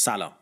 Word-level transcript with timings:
سلام 0.00 0.32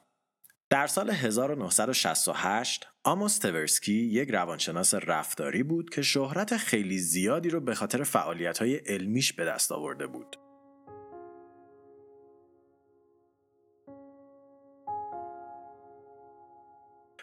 در 0.71 0.87
سال 0.87 1.11
1968 1.11 2.89
آموس 3.05 3.39
تورسکی 3.39 3.93
یک 3.93 4.31
روانشناس 4.31 4.95
رفتاری 4.95 5.63
بود 5.63 5.91
که 5.91 6.03
شهرت 6.03 6.57
خیلی 6.57 6.99
زیادی 6.99 7.49
رو 7.49 7.61
به 7.61 7.75
خاطر 7.75 8.03
فعالیت‌های 8.03 8.77
علمیش 8.77 9.33
به 9.33 9.45
دست 9.45 9.73
آورده 9.73 10.07
بود. 10.07 10.37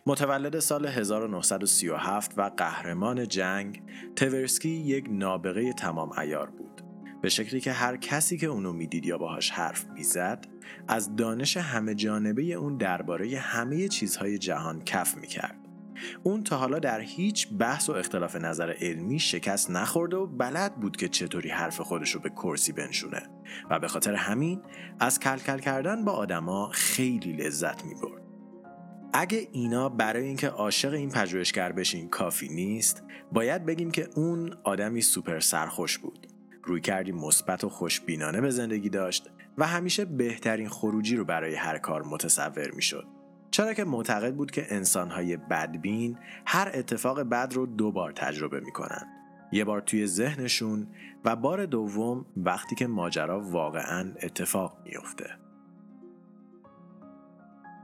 متولد 0.06 0.60
سال 0.60 0.86
1937 0.86 2.38
و 2.38 2.52
قهرمان 2.58 3.28
جنگ، 3.28 3.84
تورسکی 4.16 4.70
یک 4.70 5.06
نابغه 5.10 5.74
تمام 5.74 6.20
ایار 6.20 6.50
بود. 6.50 6.83
به 7.24 7.30
شکلی 7.30 7.62
که 7.62 7.72
هر 7.72 7.98
کسی 7.98 8.38
که 8.38 8.48
اونو 8.48 8.74
می‌دید 8.74 9.06
یا 9.06 9.18
باهاش 9.18 9.52
حرف 9.52 9.86
می‌زد 9.90 10.46
از 10.88 11.16
دانش 11.16 11.58
همه 11.58 11.96
جانبه 11.96 12.44
اون 12.44 12.78
درباره 12.78 13.38
همه 13.38 13.88
چیزهای 13.88 14.38
جهان 14.38 14.84
کف 14.84 15.18
می‌کرد. 15.18 15.60
اون 16.24 16.44
تا 16.44 16.58
حالا 16.58 16.80
در 16.80 17.00
هیچ 17.00 17.54
بحث 17.54 17.90
و 17.90 17.94
اختلاف 17.94 18.36
نظر 18.36 18.74
علمی 18.82 19.20
شکست 19.20 19.72
نخورده 19.72 20.18
و 20.18 20.28
بلد 20.28 20.76
بود 20.76 20.98
که 20.98 21.08
چطوری 21.08 21.50
حرف 21.50 21.82
خودش 21.82 22.12
رو 22.12 22.22
به 22.22 22.30
کرسی 22.30 22.72
بنشونه 22.72 23.30
و 23.70 23.80
به 23.80 23.88
خاطر 23.88 24.14
همین 24.14 24.62
از 25.00 25.20
کلکل 25.20 25.60
کردن 25.60 26.06
با 26.06 26.12
آدما 26.12 26.70
خیلی 26.70 27.34
لذت 27.34 27.86
می‌برد. 27.86 28.24
اگه 29.14 29.48
اینا 29.52 29.90
برای 29.90 30.26
اینکه 30.26 30.48
عاشق 30.48 30.94
این 30.94 31.10
پژوهشگر 31.10 31.72
بشین 31.72 32.10
کافی 32.10 32.50
نیست 32.50 33.04
باید 33.32 33.66
بگیم 33.66 33.92
که 33.92 34.10
اون 34.16 34.58
آدمی 34.64 35.02
سوپر 35.02 35.40
سرخوش 35.40 35.98
بود 35.98 36.33
روی 36.64 36.82
کردی 36.82 37.12
مثبت 37.12 37.64
و 37.64 37.70
خوشبینانه 37.70 38.42
به 38.42 38.50
زندگی 38.50 38.90
داشت 38.90 39.30
و 39.58 39.68
همیشه 39.68 40.06
بهترین 40.06 40.70
خروجی 40.70 41.16
رو 41.16 41.26
برای 41.26 41.56
هر 41.56 41.78
کار 41.78 42.04
متصور 42.04 42.72
می‌شد. 42.72 43.08
چرا 43.52 43.74
که 43.74 43.84
معتقد 43.84 44.36
بود 44.36 44.52
که 44.52 44.66
انسانهای 44.70 45.38
بدبین 45.38 46.18
هر 46.46 46.72
اتفاق 46.74 47.22
بد 47.22 47.54
رو 47.54 47.66
دو 47.66 47.92
بار 47.92 48.12
تجربه 48.12 48.60
می‌کنن. 48.60 49.08
یه 49.52 49.64
بار 49.64 49.82
توی 49.82 50.08
ذهنشون 50.08 50.88
و 51.26 51.36
بار 51.36 51.66
دوم 51.66 52.26
وقتی 52.38 52.76
که 52.76 52.88
ماجرا 52.88 53.40
واقعا 53.40 54.14
اتفاق 54.24 54.78
میافته. 54.86 55.43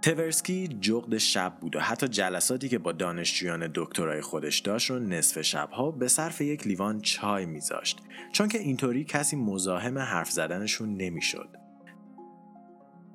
تورسکی 0.02 0.68
جغد 0.68 1.18
شب 1.18 1.58
بود 1.62 1.76
و 1.76 1.80
حتی 1.80 2.08
جلساتی 2.08 2.70
که 2.70 2.78
با 2.78 2.92
دانشجویان 2.92 3.72
دکترای 3.76 4.22
خودش 4.22 4.60
داشت 4.60 4.90
رو 4.90 5.00
نصف 5.00 5.42
شبها 5.42 5.92
به 5.92 6.08
صرف 6.08 6.42
یک 6.42 6.68
لیوان 6.68 7.02
چای 7.02 7.46
میذاشت 7.46 8.02
چون 8.32 8.48
که 8.48 8.60
اینطوری 8.60 9.04
کسی 9.04 9.36
مزاحم 9.36 9.98
حرف 9.98 10.32
زدنشون 10.32 10.98
نمی‌شد. 10.98 11.50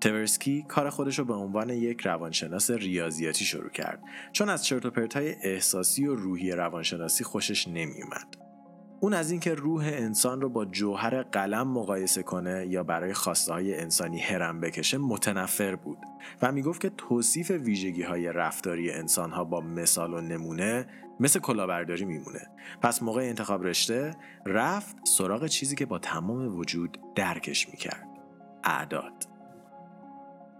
تورسکی 0.00 0.64
کار 0.68 0.90
خودش 0.90 1.18
رو 1.18 1.24
به 1.24 1.34
عنوان 1.34 1.70
یک 1.70 2.00
روانشناس 2.00 2.70
ریاضیاتی 2.70 3.44
شروع 3.44 3.70
کرد 3.70 4.02
چون 4.32 4.48
از 4.48 4.64
چرت 4.64 4.86
و 4.86 4.90
احساسی 5.42 6.06
و 6.06 6.14
روحی 6.14 6.50
روانشناسی 6.50 7.24
خوشش 7.24 7.68
نمیومد. 7.68 8.43
اون 9.04 9.14
از 9.14 9.30
اینکه 9.30 9.54
روح 9.54 9.84
انسان 9.84 10.40
رو 10.40 10.48
با 10.48 10.64
جوهر 10.64 11.22
قلم 11.22 11.68
مقایسه 11.68 12.22
کنه 12.22 12.66
یا 12.66 12.84
برای 12.84 13.12
خواسته 13.12 13.52
های 13.52 13.80
انسانی 13.80 14.18
هرم 14.18 14.60
بکشه 14.60 14.98
متنفر 14.98 15.76
بود 15.76 15.98
و 16.42 16.52
می‌گفت 16.52 16.80
که 16.80 16.90
توصیف 16.90 17.50
ویژگی 17.50 18.02
های 18.02 18.32
رفتاری 18.32 18.90
انسان 18.90 19.30
ها 19.30 19.44
با 19.44 19.60
مثال 19.60 20.14
و 20.14 20.20
نمونه 20.20 20.86
مثل 21.20 21.40
کلاهبرداری 21.40 22.04
میمونه. 22.04 22.40
پس 22.82 23.02
موقع 23.02 23.22
انتخاب 23.22 23.64
رشته 23.64 24.14
رفت 24.46 24.96
سراغ 25.06 25.46
چیزی 25.46 25.76
که 25.76 25.86
با 25.86 25.98
تمام 25.98 26.56
وجود 26.56 26.98
درکش 27.14 27.68
می‌کرد. 27.68 28.08
اعداد. 28.64 29.33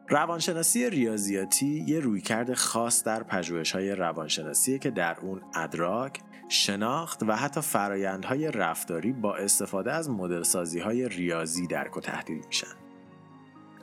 روانشناسی 0.09 0.91
ریاضیاتی 0.91 1.85
یه 1.89 2.01
رویکرد 2.01 2.55
خاص 2.55 3.05
در 3.05 3.23
پژوهش‌های 3.23 3.91
روانشناسیه 3.95 4.79
که 4.79 4.91
در 4.91 5.17
اون 5.21 5.41
ادراک، 5.55 6.21
شناخت 6.49 7.23
و 7.23 7.37
حتی 7.37 7.61
فرایندهای 7.61 8.51
رفتاری 8.51 9.13
با 9.13 9.37
استفاده 9.37 9.93
از 9.93 10.11
مدلسازی 10.11 10.81
های 10.81 11.09
ریاضی 11.09 11.67
درک 11.67 11.97
و 11.97 12.01
تحلیل 12.01 12.43
میشن. 12.47 12.75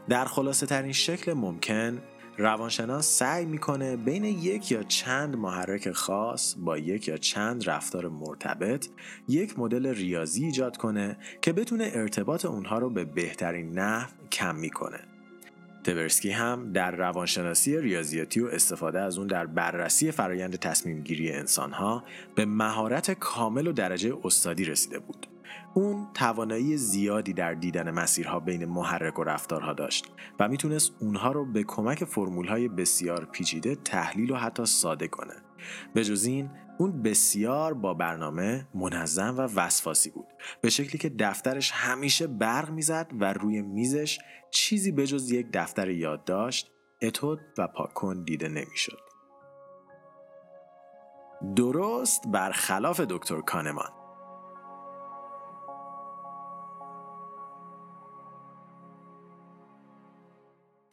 در 0.10 0.26
خلاصه 0.26 0.66
ترین 0.66 0.92
شکل 0.92 1.34
ممکن 1.34 2.02
روانشناس 2.38 3.18
سعی 3.20 3.46
می‌کنه 3.46 3.96
بین 3.96 4.24
یک 4.24 4.72
یا 4.72 4.84
چند 4.84 5.36
محرک 5.36 5.92
خاص 5.92 6.56
با 6.58 6.78
یک 6.78 7.08
یا 7.08 7.18
چند 7.18 7.70
رفتار 7.70 8.08
مرتبط 8.08 8.88
یک 9.28 9.60
مدل 9.60 9.86
ریاضی 9.86 10.46
ایجاد 10.46 10.78
کنه 10.78 11.18
که 11.42 11.54
بتونه 11.54 11.92
ارتباط 11.94 12.46
اونها 12.46 12.80
رو 12.80 12.90
به 12.90 13.06
بهترین 13.06 13.80
نحو 13.80 14.10
کم 14.32 14.56
می‌کنه. 14.56 15.11
تبرسکی 15.84 16.32
هم 16.32 16.72
در 16.72 16.92
روانشناسی 16.92 17.78
ریاضیاتی 17.78 18.40
و 18.40 18.48
استفاده 18.48 19.00
از 19.00 19.18
اون 19.18 19.28
در 19.28 19.46
بررسی 19.46 20.12
فرایند 20.12 20.56
تصمیم 20.56 21.02
گیری 21.02 21.32
انسان 21.32 21.72
ها 21.72 22.04
به 22.36 22.46
مهارت 22.46 23.12
کامل 23.12 23.68
و 23.68 23.72
درجه 23.72 24.18
استادی 24.24 24.66
رسیده 24.66 25.00
بود. 25.00 25.28
اون 25.74 26.08
توانایی 26.14 26.78
زیادی 26.78 27.34
در 27.34 27.54
دیدن 27.54 27.92
مسیرها 27.92 28.40
بین 28.40 28.66
محرک 28.66 29.20
و 29.20 29.24
رفتارها 29.24 29.74
داشت 29.74 30.06
و 30.40 30.48
می‌تونست 30.48 30.92
اونها 31.00 31.32
رو 31.32 31.46
به 31.46 31.64
کمک 31.64 32.06
فرمولهای 32.06 32.68
بسیار 32.68 33.26
پیچیده 33.26 33.76
تحلیل 33.76 34.32
و 34.32 34.36
حتی 34.36 34.66
ساده 34.66 35.08
کنه. 35.08 35.34
به 35.94 36.04
جز 36.04 36.26
این 36.26 36.50
اون 36.78 37.02
بسیار 37.02 37.74
با 37.74 37.94
برنامه 37.94 38.68
منظم 38.74 39.38
و 39.38 39.42
وسواسی 39.42 40.10
بود 40.10 40.28
به 40.62 40.70
شکلی 40.70 40.98
که 40.98 41.10
دفترش 41.10 41.72
همیشه 41.72 42.28
برق 42.28 42.70
می‌زد 42.70 43.12
و 43.20 43.34
روی 43.34 43.62
میزش 43.62 44.20
چیزی 44.52 44.92
به 44.92 45.08
جز 45.08 45.32
یک 45.32 45.48
دفتر 45.54 45.90
یادداشت 45.90 46.72
اتود 47.02 47.40
و 47.58 47.68
پاکن 47.68 48.24
دیده 48.24 48.48
نمی‌شد. 48.48 49.00
درست 51.56 52.28
برخلاف 52.28 53.00
دکتر 53.00 53.42
کانمان 53.42 54.01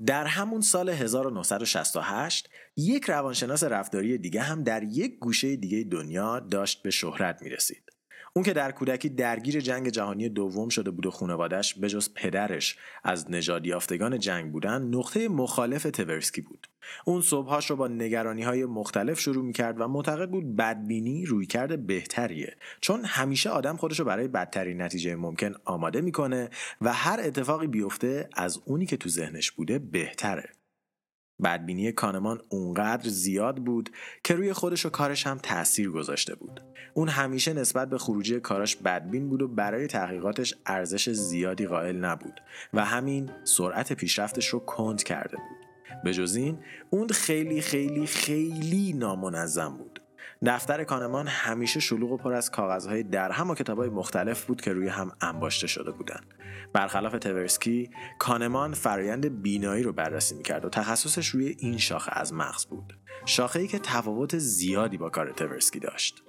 در 0.07 0.27
همون 0.27 0.61
سال 0.61 0.89
1968 0.89 2.49
یک 2.77 3.05
روانشناس 3.05 3.65
رفتاری 3.65 4.19
دیگه 4.19 4.43
هم 4.43 4.63
در 4.63 4.83
یک 4.83 5.19
گوشه 5.19 5.57
دیگه 5.57 5.85
دنیا 5.85 6.41
داشت 6.41 6.83
به 6.83 6.91
شهرت 6.91 7.43
می 7.43 7.51
رسید. 7.51 7.83
اون 8.33 8.45
که 8.45 8.53
در 8.53 8.73
کودکی 8.73 9.09
درگیر 9.09 9.61
جنگ 9.61 9.89
جهانی 9.89 10.29
دوم 10.29 10.69
شده 10.69 10.91
بود 10.91 11.07
و 11.07 11.11
خانوادش 11.11 11.75
به 11.75 11.89
جز 11.89 12.15
پدرش 12.15 12.77
از 13.05 13.31
نژاد 13.31 13.67
یافتگان 13.67 14.19
جنگ 14.19 14.53
بودن 14.53 14.83
نقطه 14.83 15.29
مخالف 15.29 15.83
تورسکی 15.83 16.41
بود 16.41 16.68
اون 17.05 17.21
صبحهاش 17.21 17.71
رو 17.71 17.77
با 17.77 17.89
نگرانی 17.89 18.43
های 18.43 18.65
مختلف 18.65 19.21
شروع 19.21 19.45
می‌کرد 19.45 19.81
و 19.81 19.89
معتقد 19.89 20.31
بود 20.31 20.57
بدبینی 20.57 21.27
روی 21.27 21.47
کرده 21.47 21.77
بهتریه 21.77 22.57
چون 22.81 23.05
همیشه 23.05 23.51
آدم 23.51 23.77
خودش 23.77 23.99
رو 23.99 24.05
برای 24.05 24.29
بدترین 24.29 24.83
نتیجه 24.83 25.17
ممکن 25.17 25.55
آماده 25.65 26.01
می‌کنه 26.01 26.51
و 26.81 26.93
هر 26.93 27.21
اتفاقی 27.23 27.67
بیفته 27.67 28.29
از 28.35 28.61
اونی 28.65 28.87
که 28.87 28.97
تو 28.97 29.09
ذهنش 29.09 29.51
بوده 29.51 29.79
بهتره 29.79 30.53
بدبینی 31.43 31.93
کانمان 31.93 32.41
اونقدر 32.49 33.09
زیاد 33.09 33.57
بود 33.57 33.91
که 34.25 34.35
روی 34.35 34.53
خودش 34.53 34.87
و 34.87 34.91
کارش 34.91 35.27
هم 35.27 35.39
تاثیر 35.39 35.91
گذاشته 35.91 36.35
بود. 36.35 36.61
اون 36.95 37.09
همیشه 37.09 37.53
نسبت 37.53 37.91
به 37.91 37.99
خروجی 37.99 38.41
کاراش 38.41 38.77
بدبین 38.77 39.29
بود 39.29 39.43
و 39.43 39.49
برای 39.49 39.87
تحقیقاتش 39.87 40.55
ارزش 40.67 41.11
زیادی 41.11 41.67
قائل 41.67 41.97
نبود 41.97 42.41
و 42.75 42.85
همین 42.85 43.31
سرعت 43.45 43.93
پیشرفتش 43.93 44.49
رو 44.49 44.59
کند 44.59 45.03
کرده 45.03 45.37
بود. 45.37 45.68
به 46.05 46.15
جز 46.15 46.35
این 46.35 46.59
اون 46.91 47.09
خیلی 47.09 47.61
خیلی 47.61 48.07
خیلی 48.07 48.93
نامنظم 48.93 49.77
بود. 49.77 50.03
دفتر 50.47 50.85
کانمان 50.85 51.27
همیشه 51.27 51.81
شلوغ 51.81 52.13
و 52.13 52.17
پر 52.17 52.33
از 52.33 52.51
کاغذهای 52.51 53.03
درهم 53.03 53.51
و 53.51 53.55
کتابهای 53.55 53.89
مختلف 53.89 54.45
بود 54.45 54.61
که 54.61 54.73
روی 54.73 54.89
هم 54.89 55.13
انباشته 55.21 55.67
شده 55.67 55.91
بودند. 55.91 56.35
برخلاف 56.73 57.13
تورسکی 57.13 57.91
کانمان 58.19 58.75
فرایند 58.75 59.43
بینایی 59.43 59.83
رو 59.83 59.93
بررسی 59.93 60.35
می‌کرد 60.35 60.65
و 60.65 60.69
تخصصش 60.69 61.29
روی 61.29 61.57
این 61.59 61.79
شاخه 61.79 62.11
از 62.15 62.33
مغز 62.33 62.67
بود 62.67 62.99
شاخه 63.27 63.61
ای 63.61 63.69
که 63.69 63.79
تفاوت 63.79 64.39
زیادی 64.39 64.97
با 64.97 65.11
کار 65.11 65.33
تورسکی 65.33 65.79
داشت 65.79 66.23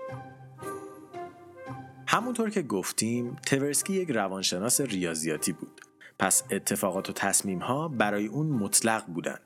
همونطور 2.08 2.50
که 2.50 2.62
گفتیم 2.62 3.36
تورسکی 3.46 3.94
یک 3.94 4.12
روانشناس 4.12 4.82
ریاضیاتی 4.82 5.52
بود 5.52 5.82
پس 6.20 6.44
اتفاقات 6.52 7.10
و 7.10 7.14
تصمیم 7.14 7.60
ها 7.60 7.88
برای 7.88 8.28
اون 8.28 8.48
مطلق 8.48 9.06
بودند 9.06 9.42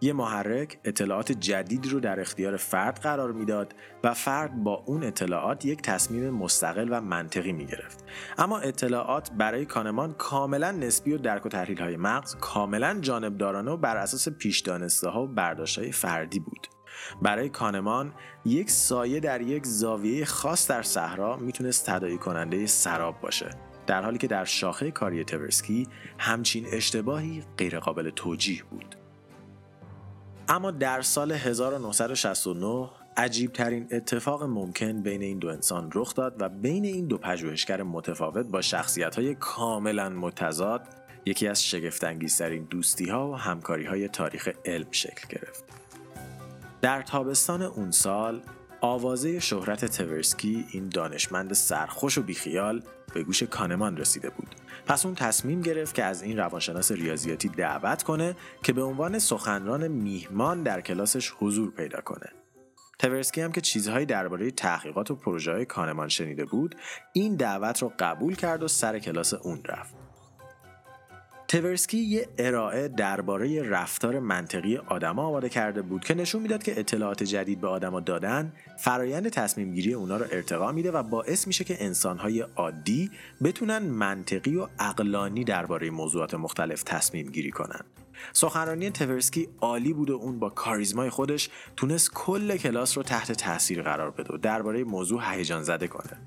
یه 0.00 0.12
محرک 0.12 0.78
اطلاعات 0.84 1.32
جدیدی 1.32 1.88
رو 1.88 2.00
در 2.00 2.20
اختیار 2.20 2.56
فرد 2.56 2.98
قرار 2.98 3.32
می‌داد 3.32 3.74
و 4.04 4.14
فرد 4.14 4.64
با 4.64 4.74
اون 4.86 5.04
اطلاعات 5.04 5.64
یک 5.64 5.82
تصمیم 5.82 6.30
مستقل 6.30 6.88
و 6.90 7.00
منطقی 7.00 7.52
می 7.52 7.66
گرفت. 7.66 8.04
اما 8.38 8.58
اطلاعات 8.58 9.30
برای 9.30 9.64
کانمان 9.64 10.12
کاملا 10.12 10.70
نسبی 10.70 11.12
و 11.12 11.18
درک 11.18 11.46
و 11.46 11.48
تحلیل 11.48 11.82
های 11.82 11.96
مغز 11.96 12.36
کاملا 12.40 12.98
جانبدارانه 13.00 13.70
و 13.70 13.76
بر 13.76 13.96
اساس 13.96 14.28
پیش 14.28 14.60
دانسته 14.60 15.08
ها 15.08 15.22
و 15.22 15.26
برداشت 15.26 15.78
های 15.78 15.92
فردی 15.92 16.40
بود. 16.40 16.66
برای 17.22 17.48
کانمان 17.48 18.12
یک 18.44 18.70
سایه 18.70 19.20
در 19.20 19.40
یک 19.40 19.66
زاویه 19.66 20.24
خاص 20.24 20.70
در 20.70 20.82
صحرا 20.82 21.36
می‌تونست 21.36 21.90
تدایی 21.90 22.18
کننده 22.18 22.66
سراب 22.66 23.20
باشه 23.20 23.50
در 23.86 24.02
حالی 24.02 24.18
که 24.18 24.26
در 24.26 24.44
شاخه 24.44 24.90
کاری 24.90 25.24
تورسکی 25.24 25.86
همچین 26.18 26.66
اشتباهی 26.72 27.42
غیرقابل 27.58 28.10
توجیه 28.10 28.62
بود 28.70 28.97
اما 30.50 30.70
در 30.70 31.02
سال 31.02 31.32
1969 31.32 32.90
عجیب 33.16 33.52
ترین 33.52 33.88
اتفاق 33.90 34.42
ممکن 34.42 35.02
بین 35.02 35.22
این 35.22 35.38
دو 35.38 35.48
انسان 35.48 35.90
رخ 35.94 36.14
داد 36.14 36.36
و 36.38 36.48
بین 36.48 36.84
این 36.84 37.06
دو 37.06 37.18
پژوهشگر 37.18 37.82
متفاوت 37.82 38.46
با 38.46 38.60
شخصیت 38.60 39.16
های 39.16 39.34
کاملا 39.34 40.08
متضاد 40.08 40.80
یکی 41.26 41.48
از 41.48 41.64
شگفتانگیزترین 41.64 42.64
دوستی 42.70 43.08
ها 43.08 43.30
و 43.30 43.34
همکاری 43.36 43.84
های 43.84 44.08
تاریخ 44.08 44.48
علم 44.64 44.86
شکل 44.90 45.28
گرفت. 45.28 45.64
در 46.80 47.02
تابستان 47.02 47.62
اون 47.62 47.90
سال 47.90 48.40
آوازه 48.80 49.40
شهرت 49.40 49.84
تورسکی 49.84 50.64
این 50.70 50.88
دانشمند 50.88 51.52
سرخوش 51.52 52.18
و 52.18 52.22
بیخیال 52.22 52.82
به 53.14 53.22
گوش 53.22 53.42
کانمان 53.42 53.96
رسیده 53.96 54.30
بود. 54.30 54.54
پس 54.86 55.06
اون 55.06 55.14
تصمیم 55.14 55.62
گرفت 55.62 55.94
که 55.94 56.04
از 56.04 56.22
این 56.22 56.36
روانشناس 56.36 56.92
ریاضیاتی 56.92 57.48
دعوت 57.48 58.02
کنه 58.02 58.36
که 58.62 58.72
به 58.72 58.82
عنوان 58.82 59.18
سخنران 59.18 59.88
میهمان 59.88 60.62
در 60.62 60.80
کلاسش 60.80 61.32
حضور 61.38 61.70
پیدا 61.70 62.00
کنه. 62.00 62.26
تورسکی 62.98 63.40
هم 63.40 63.52
که 63.52 63.60
چیزهایی 63.60 64.06
درباره 64.06 64.50
تحقیقات 64.50 65.10
و 65.10 65.14
پروژه 65.14 65.52
های 65.52 65.64
کانمان 65.64 66.08
شنیده 66.08 66.44
بود 66.44 66.74
این 67.12 67.36
دعوت 67.36 67.82
رو 67.82 67.92
قبول 67.98 68.34
کرد 68.34 68.62
و 68.62 68.68
سر 68.68 68.98
کلاس 68.98 69.34
اون 69.34 69.62
رفت. 69.64 70.07
تورسکی 71.48 71.98
یه 71.98 72.28
ارائه 72.38 72.88
درباره 72.88 73.62
رفتار 73.62 74.18
منطقی 74.18 74.76
آدما 74.76 75.26
آماده 75.26 75.48
کرده 75.48 75.82
بود 75.82 76.04
که 76.04 76.14
نشون 76.14 76.42
می‌داد 76.42 76.62
که 76.62 76.80
اطلاعات 76.80 77.22
جدید 77.22 77.60
به 77.60 77.68
آدما 77.68 78.00
دادن 78.00 78.52
فرایند 78.78 79.28
تصمیم 79.28 79.74
گیری 79.74 79.94
اونا 79.94 80.16
رو 80.16 80.26
ارتقا 80.32 80.72
میده 80.72 80.90
و 80.90 81.02
باعث 81.02 81.46
میشه 81.46 81.64
که 81.64 81.84
انسانهای 81.84 82.40
عادی 82.40 83.10
بتونن 83.44 83.78
منطقی 83.78 84.56
و 84.56 84.66
اقلانی 84.78 85.44
درباره 85.44 85.90
موضوعات 85.90 86.34
مختلف 86.34 86.82
تصمیم 86.82 87.26
گیری 87.26 87.50
کنن. 87.50 87.80
سخنرانی 88.32 88.90
تورسکی 88.90 89.48
عالی 89.60 89.92
بود 89.92 90.10
و 90.10 90.14
اون 90.14 90.38
با 90.38 90.50
کاریزمای 90.50 91.10
خودش 91.10 91.50
تونست 91.76 92.10
کل 92.14 92.56
کلاس 92.56 92.96
رو 92.96 93.02
تحت 93.02 93.32
تاثیر 93.32 93.82
قرار 93.82 94.10
بده 94.10 94.34
و 94.34 94.36
درباره 94.36 94.84
موضوع 94.84 95.34
هیجان 95.34 95.62
زده 95.62 95.88
کنه. 95.88 96.18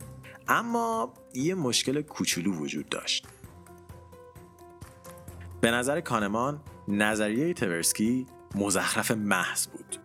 اما 0.48 1.14
یه 1.34 1.56
مشکل 1.56 2.02
کوچولو 2.02 2.54
وجود 2.54 2.90
داشت. 2.90 3.28
به 5.62 5.72
نظر 5.72 6.02
کانمان 6.02 6.62
نظریه 6.88 7.54
تورسکی 7.54 8.26
مزخرف 8.56 9.12
محض 9.12 9.68
بود 9.68 9.98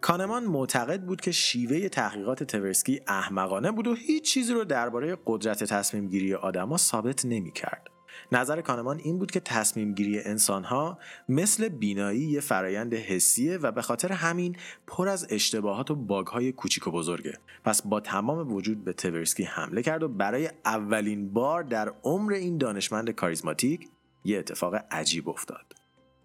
کانمان 0.00 0.44
معتقد 0.44 1.02
بود 1.02 1.20
که 1.20 1.32
شیوه 1.32 1.88
تحقیقات 1.88 2.42
تورسکی 2.42 3.00
احمقانه 3.06 3.72
بود 3.72 3.86
و 3.86 3.94
هیچ 3.94 4.32
چیزی 4.32 4.52
رو 4.52 4.64
درباره 4.64 5.18
قدرت 5.26 5.64
تصمیم 5.64 6.08
گیری 6.08 6.34
آدما 6.34 6.76
ثابت 6.76 7.24
نمی 7.24 7.52
کرد. 7.52 7.88
نظر 8.32 8.60
کانمان 8.60 8.98
این 8.98 9.18
بود 9.18 9.30
که 9.30 9.40
تصمیم 9.40 9.94
گیری 9.94 10.20
انسان 10.20 10.64
ها 10.64 10.98
مثل 11.28 11.68
بینایی 11.68 12.20
یه 12.20 12.40
فرایند 12.40 12.94
حسیه 12.94 13.58
و 13.58 13.72
به 13.72 13.82
خاطر 13.82 14.12
همین 14.12 14.56
پر 14.86 15.08
از 15.08 15.26
اشتباهات 15.30 15.90
و 15.90 15.94
باگ 15.94 16.26
های 16.26 16.52
کوچیک 16.52 16.86
و 16.86 16.90
بزرگه. 16.90 17.38
پس 17.64 17.82
با 17.82 18.00
تمام 18.00 18.52
وجود 18.52 18.84
به 18.84 18.92
تورسکی 18.92 19.44
حمله 19.44 19.82
کرد 19.82 20.02
و 20.02 20.08
برای 20.08 20.50
اولین 20.64 21.32
بار 21.32 21.62
در 21.62 21.92
عمر 22.04 22.32
این 22.32 22.58
دانشمند 22.58 23.10
کاریزماتیک 23.10 23.88
یه 24.24 24.38
اتفاق 24.38 24.74
عجیب 24.90 25.28
افتاد. 25.28 25.74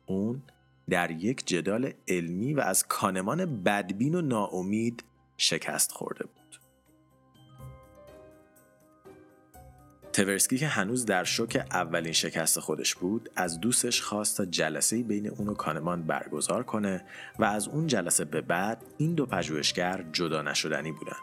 اون 0.06 0.42
در 0.90 1.12
یک 1.12 1.48
جدال 1.48 1.94
علمی 2.08 2.54
و 2.54 2.60
از 2.60 2.88
کانمان 2.88 3.64
بدبین 3.64 4.16
و 4.16 4.22
ناامید 4.22 5.04
شکست 5.38 5.92
خورده 5.92 6.24
بود. 6.24 6.45
تورسکی 10.16 10.58
که 10.58 10.68
هنوز 10.68 11.06
در 11.06 11.24
شوک 11.24 11.66
اولین 11.72 12.14
شکست 12.14 12.60
خودش 12.60 12.96
بود 12.96 13.30
از 13.36 13.60
دوستش 13.60 14.02
خواست 14.02 14.38
تا 14.38 14.46
جلسه 14.46 15.04
بین 15.04 15.30
اون 15.30 15.48
و 15.48 15.54
کانمان 15.54 16.04
برگزار 16.04 16.64
کنه 16.64 17.06
و 17.40 17.44
از 17.44 17.68
اون 17.68 17.88
جلسه 17.88 18.26
به 18.26 18.42
بعد 18.42 18.84
این 18.98 19.16
دو 19.16 19.26
پژوهشگر 19.26 20.06
جدا 20.12 20.42
نشدنی 20.42 20.92
بودن. 20.92 21.18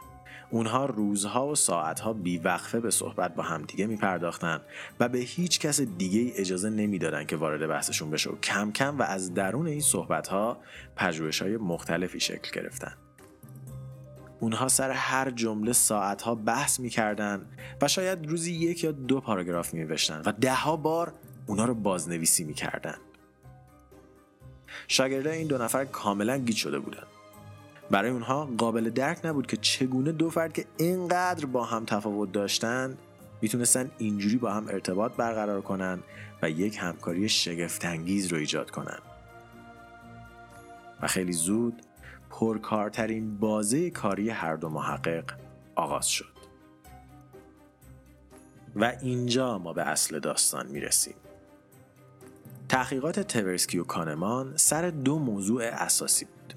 اونها 0.50 0.86
روزها 0.86 1.48
و 1.48 1.54
ساعتها 1.54 2.12
بیوقفه 2.12 2.80
به 2.80 2.90
صحبت 2.90 3.34
با 3.34 3.42
همدیگه 3.42 3.86
می 3.86 3.96
پرداختن 3.96 4.60
و 5.00 5.08
به 5.08 5.18
هیچ 5.18 5.60
کس 5.60 5.80
دیگه 5.80 6.32
اجازه 6.36 6.70
نمی‌دادن 6.70 7.24
که 7.24 7.36
وارد 7.36 7.68
بحثشون 7.68 8.10
بشه 8.10 8.30
و 8.30 8.36
کم 8.36 8.72
کم 8.72 8.98
و 8.98 9.02
از 9.02 9.34
درون 9.34 9.66
این 9.66 9.80
صحبت 9.80 10.28
ها 10.28 10.60
پژوهش 10.96 11.42
های 11.42 11.56
مختلفی 11.56 12.20
شکل 12.20 12.60
گرفتن. 12.60 12.92
اونها 14.42 14.68
سر 14.68 14.90
هر 14.90 15.30
جمله 15.30 15.72
ساعتها 15.72 16.34
بحث 16.34 16.80
می‌کردن 16.80 17.46
و 17.82 17.88
شاید 17.88 18.26
روزی 18.26 18.52
یک 18.52 18.84
یا 18.84 18.92
دو 18.92 19.20
پاراگراف 19.20 19.74
نوشتن 19.74 20.22
و 20.26 20.32
دهها 20.32 20.76
بار 20.76 21.12
اونا 21.46 21.64
رو 21.64 21.74
بازنویسی 21.74 22.44
می‌کردن. 22.44 22.94
شاگرده 24.88 25.32
این 25.32 25.46
دو 25.46 25.58
نفر 25.58 25.84
کاملا 25.84 26.38
گیج 26.38 26.56
شده 26.56 26.78
بودن. 26.78 27.02
برای 27.90 28.10
اونها 28.10 28.48
قابل 28.58 28.90
درک 28.90 29.20
نبود 29.24 29.46
که 29.46 29.56
چگونه 29.56 30.12
دو 30.12 30.30
فرد 30.30 30.52
که 30.52 30.64
اینقدر 30.76 31.46
با 31.46 31.64
هم 31.64 31.84
تفاوت 31.84 32.32
داشتن 32.32 32.98
می‌تونستن 33.42 33.90
اینجوری 33.98 34.36
با 34.36 34.52
هم 34.52 34.68
ارتباط 34.68 35.12
برقرار 35.12 35.60
کنن 35.60 35.98
و 36.42 36.50
یک 36.50 36.78
همکاری 36.80 37.28
شگفتانگیز 37.28 38.26
رو 38.26 38.38
ایجاد 38.38 38.70
کنن. 38.70 38.98
و 41.02 41.06
خیلی 41.06 41.32
زود 41.32 41.82
پرکارترین 42.32 43.38
بازه 43.38 43.90
کاری 43.90 44.30
هر 44.30 44.56
دو 44.56 44.68
محقق 44.68 45.24
آغاز 45.74 46.08
شد. 46.08 46.32
و 48.76 48.92
اینجا 49.02 49.58
ما 49.58 49.72
به 49.72 49.82
اصل 49.82 50.18
داستان 50.18 50.66
می‌رسیم. 50.66 51.14
تحقیقات 52.68 53.20
تورسکی 53.20 53.78
و 53.78 53.84
کانمان 53.84 54.56
سر 54.56 54.90
دو 54.90 55.18
موضوع 55.18 55.62
اساسی 55.62 56.24
بود 56.24 56.54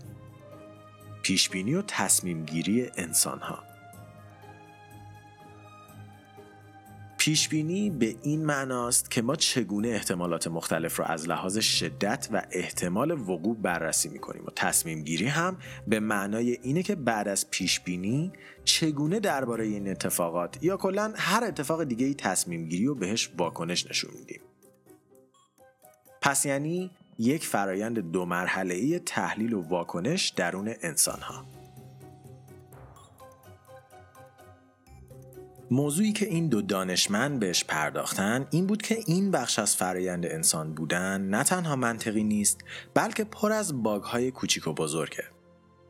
پیشبینی 1.21 1.73
و 1.73 1.81
تصمیم 1.81 2.45
گیری 2.45 2.91
انسان 2.97 3.39
ها 3.39 3.74
پیشبینی 7.25 7.89
به 7.89 8.15
این 8.21 8.45
معناست 8.45 9.11
که 9.11 9.21
ما 9.21 9.35
چگونه 9.35 9.87
احتمالات 9.87 10.47
مختلف 10.47 10.99
را 10.99 11.05
از 11.05 11.27
لحاظ 11.29 11.59
شدت 11.59 12.27
و 12.31 12.41
احتمال 12.51 13.11
وقوع 13.11 13.57
بررسی 13.57 14.09
می‌کنیم 14.09 14.43
و 14.45 14.51
تصمیم 14.55 15.03
گیری 15.03 15.25
هم 15.25 15.57
به 15.87 15.99
معنای 15.99 16.51
اینه 16.51 16.83
که 16.83 16.95
بعد 16.95 17.27
از 17.27 17.49
پیشبینی 17.49 18.31
چگونه 18.63 19.19
درباره 19.19 19.65
این 19.65 19.87
اتفاقات 19.87 20.63
یا 20.63 20.77
کلا 20.77 21.13
هر 21.15 21.43
اتفاق 21.43 21.83
دیگه 21.83 22.05
ای 22.05 22.13
تصمیم 22.13 22.69
گیری 22.69 22.87
و 22.87 22.95
بهش 22.95 23.29
واکنش 23.37 23.87
نشون 23.87 24.11
میدیم. 24.19 24.41
پس 26.21 26.45
یعنی 26.45 26.91
یک 27.19 27.45
فرایند 27.45 28.11
دو 28.11 28.25
مرحله 28.25 28.73
ای 28.73 28.99
تحلیل 28.99 29.53
و 29.53 29.61
واکنش 29.61 30.29
درون 30.29 30.73
انسان 30.81 31.19
ها 31.19 31.54
موضوعی 35.71 36.11
که 36.11 36.25
این 36.25 36.47
دو 36.47 36.61
دانشمند 36.61 37.39
بهش 37.39 37.63
پرداختن 37.63 38.47
این 38.51 38.67
بود 38.67 38.81
که 38.81 38.97
این 39.07 39.31
بخش 39.31 39.59
از 39.59 39.75
فرایند 39.75 40.25
انسان 40.25 40.73
بودن 40.73 41.21
نه 41.21 41.43
تنها 41.43 41.75
منطقی 41.75 42.23
نیست 42.23 42.61
بلکه 42.93 43.23
پر 43.23 43.51
از 43.51 43.83
باگ 43.83 44.03
های 44.03 44.31
کوچیک 44.31 44.67
و 44.67 44.73
بزرگه. 44.73 45.23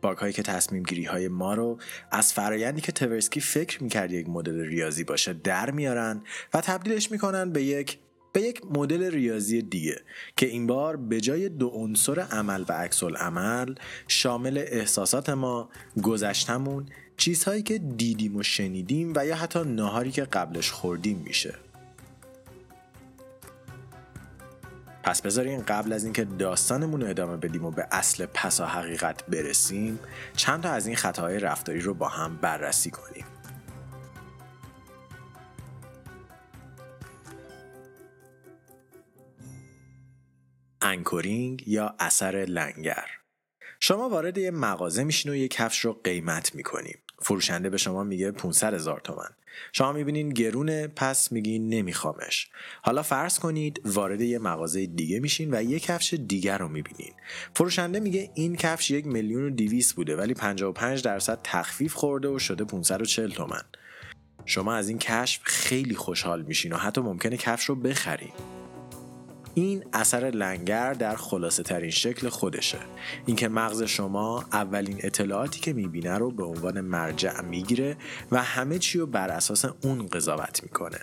باگ 0.01 0.17
هایی 0.17 0.33
که 0.33 0.43
تصمیم 0.43 0.83
گیری 0.83 1.03
های 1.03 1.27
ما 1.27 1.53
رو 1.53 1.77
از 2.11 2.33
فرایندی 2.33 2.81
که 2.81 2.91
تورسکی 2.91 3.41
فکر 3.41 3.83
می‌کرد 3.83 4.11
یک 4.11 4.29
مدل 4.29 4.59
ریاضی 4.59 5.03
باشه 5.03 5.33
در 5.33 5.71
میارن 5.71 6.23
و 6.53 6.61
تبدیلش 6.61 7.11
می‌کنن 7.11 7.51
به 7.51 7.63
یک 7.63 7.99
به 8.33 8.41
یک 8.41 8.61
مدل 8.65 9.11
ریاضی 9.11 9.61
دیگه 9.61 10.01
که 10.35 10.45
این 10.45 10.67
بار 10.67 10.97
به 10.97 11.21
جای 11.21 11.49
دو 11.49 11.67
عنصر 11.67 12.19
عمل 12.19 12.65
و 12.69 12.73
عکس 12.73 13.03
عمل 13.03 13.75
شامل 14.07 14.57
احساسات 14.57 15.29
ما، 15.29 15.69
گذشتمون، 16.03 16.89
چیزهایی 17.17 17.63
که 17.63 17.77
دیدیم 17.77 18.35
و 18.35 18.43
شنیدیم 18.43 19.13
و 19.15 19.25
یا 19.25 19.35
حتی 19.35 19.63
ناهاری 19.63 20.11
که 20.11 20.23
قبلش 20.23 20.71
خوردیم 20.71 21.17
میشه. 21.17 21.55
پس 25.03 25.21
بذارین 25.21 25.61
قبل 25.61 25.93
از 25.93 26.03
اینکه 26.03 26.25
داستانمون 26.25 27.01
رو 27.01 27.09
ادامه 27.09 27.37
بدیم 27.37 27.65
و 27.65 27.71
به 27.71 27.87
اصل 27.91 28.25
پسا 28.25 28.65
حقیقت 28.65 29.25
برسیم 29.25 29.99
چند 30.35 30.63
تا 30.63 30.69
از 30.69 30.87
این 30.87 30.95
خطاهای 30.95 31.39
رفتاری 31.39 31.79
رو 31.79 31.93
با 31.93 32.07
هم 32.07 32.37
بررسی 32.37 32.91
کنیم. 32.91 33.25
انکورینگ 40.81 41.67
یا 41.67 41.95
اثر 41.99 42.45
لنگر. 42.45 43.05
شما 43.79 44.09
وارد 44.09 44.37
یه 44.37 44.51
مغازه 44.51 45.03
میشین 45.03 45.31
و 45.31 45.35
یه 45.35 45.47
کفش 45.47 45.79
رو 45.79 45.93
قیمت 46.03 46.55
می‌کنیم. 46.55 46.99
فروشنده 47.19 47.69
به 47.69 47.77
شما 47.77 48.03
میگه 48.03 48.31
500 48.31 48.73
هزار 48.73 48.99
تومن 48.99 49.29
شما 49.71 49.91
می‌بینین 49.91 50.29
گرونه 50.29 50.87
پس 50.87 51.31
میگین 51.31 51.69
نمیخوامش. 51.69 52.47
حالا 52.81 53.03
فرض 53.03 53.39
کنید 53.39 53.81
وارد 53.85 54.21
یه 54.21 54.39
مغازه 54.39 54.85
دیگه 54.85 55.19
میشین 55.19 55.53
و 55.53 55.63
یه 55.63 55.79
کفش 55.79 56.13
دیگر 56.13 56.57
رو 56.57 56.67
می‌بینین. 56.67 57.13
فروشنده 57.55 57.99
میگه 57.99 58.31
این 58.33 58.55
کفش 58.55 58.91
یک 58.91 59.07
میلیون 59.07 59.43
و 59.43 59.49
دیویس 59.49 59.93
بوده 59.93 60.15
ولی 60.15 60.33
55 60.33 61.03
درصد 61.03 61.39
تخفیف 61.43 61.93
خورده 61.93 62.27
و 62.27 62.39
شده 62.39 62.63
540 62.63 63.31
تومن 63.31 63.63
شما 64.45 64.73
از 64.73 64.89
این 64.89 64.99
کشف 64.99 65.41
خیلی 65.43 65.95
خوشحال 65.95 66.41
میشین 66.41 66.73
و 66.73 66.77
حتی 66.77 67.01
ممکنه 67.01 67.37
کفش 67.37 67.65
رو 67.65 67.75
بخرین. 67.75 68.31
این 69.55 69.83
اثر 69.93 70.19
لنگر 70.19 70.93
در 70.93 71.15
خلاصه 71.15 71.63
ترین 71.63 71.89
شکل 71.89 72.29
خودشه. 72.29 72.79
اینکه 73.25 73.47
مغز 73.47 73.83
شما 73.83 74.45
اولین 74.51 74.99
اطلاعاتی 75.03 75.59
که 75.59 75.73
می‌بینه 75.73 76.17
رو 76.17 76.31
به 76.31 76.43
عنوان 76.43 76.81
مرجع 76.81 77.41
می‌گیره 77.41 77.97
و 78.31 78.43
همه 78.43 78.79
چی 78.79 78.99
رو 78.99 79.07
بر 79.07 79.29
اساس 79.29 79.65
اون 79.83 80.07
قضاوت 80.07 80.63
می‌کنه. 80.63 80.99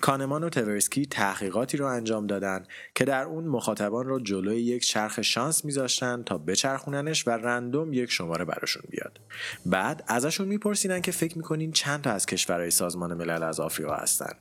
کانمان 0.00 0.44
و 0.44 0.48
تورسکی 0.48 1.06
تحقیقاتی 1.06 1.76
رو 1.76 1.86
انجام 1.86 2.26
دادن 2.26 2.64
که 2.94 3.04
در 3.04 3.24
اون 3.24 3.44
مخاطبان 3.44 4.06
رو 4.06 4.20
جلوی 4.20 4.62
یک 4.62 4.86
چرخ 4.86 5.22
شانس 5.22 5.64
میذاشتن 5.64 6.22
تا 6.22 6.38
بچرخوننش 6.38 7.28
و 7.28 7.30
رندوم 7.30 7.92
یک 7.92 8.10
شماره 8.10 8.44
براشون 8.44 8.82
بیاد. 8.90 9.20
بعد 9.66 10.04
ازشون 10.06 10.48
میپرسیدن 10.48 11.00
که 11.00 11.12
فکر 11.12 11.36
می‌کنین 11.36 11.72
چند 11.72 12.02
تا 12.02 12.10
از 12.10 12.26
کشورهای 12.26 12.70
سازمان 12.70 13.14
ملل 13.14 13.42
از 13.42 13.60
آفریقا 13.60 13.94
هستن. 13.94 14.32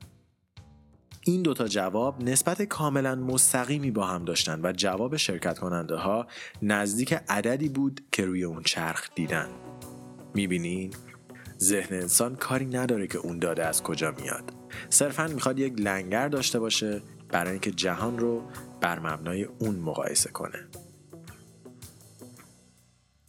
این 1.27 1.41
دوتا 1.41 1.67
جواب 1.67 2.23
نسبت 2.23 2.61
کاملا 2.61 3.15
مستقیمی 3.15 3.91
با 3.91 4.05
هم 4.05 4.25
داشتن 4.25 4.59
و 4.63 4.71
جواب 4.71 5.17
شرکت 5.17 5.59
کننده 5.59 5.95
ها 5.95 6.27
نزدیک 6.61 7.13
عددی 7.13 7.69
بود 7.69 8.01
که 8.11 8.25
روی 8.25 8.43
اون 8.43 8.63
چرخ 8.63 9.09
دیدن. 9.15 9.49
می‌بینین؟ 10.33 10.93
ذهن 11.59 11.95
انسان 11.95 12.35
کاری 12.35 12.65
نداره 12.65 13.07
که 13.07 13.17
اون 13.17 13.39
داده 13.39 13.65
از 13.65 13.83
کجا 13.83 14.11
میاد. 14.11 14.53
صرفا 14.89 15.27
می‌خواد 15.27 15.59
یک 15.59 15.73
لنگر 15.77 16.27
داشته 16.27 16.59
باشه 16.59 17.01
برای 17.29 17.51
اینکه 17.51 17.71
جهان 17.71 18.19
رو 18.19 18.43
بر 18.81 18.99
مبنای 18.99 19.43
اون 19.43 19.75
مقایسه 19.75 20.31
کنه. 20.31 20.67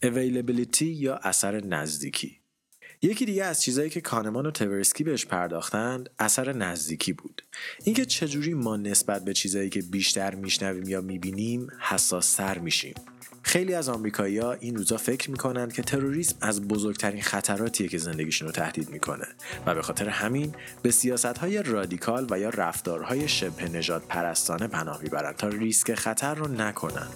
Availability 0.05 0.83
یا 0.83 1.17
اثر 1.17 1.65
نزدیکی؟ 1.65 2.41
یکی 3.03 3.25
دیگه 3.25 3.45
از 3.45 3.62
چیزایی 3.62 3.91
که 3.91 4.00
کانمان 4.00 4.47
و 4.47 4.50
تورسکی 4.50 5.05
بهش 5.05 5.26
پرداختند 5.26 6.11
اثر 6.19 6.53
نزدیکی 6.53 7.12
بود. 7.12 7.43
اینکه 7.85 8.05
چجوری 8.05 8.55
ما 8.55 8.76
نسبت 8.76 9.25
به 9.25 9.35
چیزایی 9.35 9.71
که 9.71 9.83
بیشتر 9.83 10.35
میشنویم 10.35 10.88
یا 10.88 11.00
می‌بینیم 11.00 11.69
حساس 11.81 12.37
سر 12.37 12.59
میشیم. 12.59 12.95
خیلی 13.43 13.75
از 13.75 13.88
آمریکایی‌ها 13.88 14.53
این 14.53 14.76
روزا 14.76 14.97
فکر 14.97 15.31
می‌کنن 15.31 15.71
که 15.71 15.83
تروریسم 15.83 16.37
از 16.41 16.69
بزرگترین 16.69 17.23
خطراتیه 17.23 17.88
که 17.88 17.99
زندگیشون 17.99 18.49
رو 18.49 18.53
تهدید 18.53 18.91
می‌کنه 18.91 19.26
و 19.67 19.75
به 19.75 19.83
خاطر 19.83 20.09
همین 20.09 20.55
به 20.83 20.91
سیاستهای 20.91 21.62
رادیکال 21.62 22.26
و 22.31 22.38
یا 22.38 22.49
رفتارهای 22.49 23.29
شبه 23.29 23.69
نجات 23.69 24.07
پرستانه 24.09 24.67
پناه 24.67 25.03
می‌برن 25.03 25.33
تا 25.33 25.49
ریسک 25.49 25.95
خطر 25.95 26.35
رو 26.35 26.49
نکنن 26.49 27.09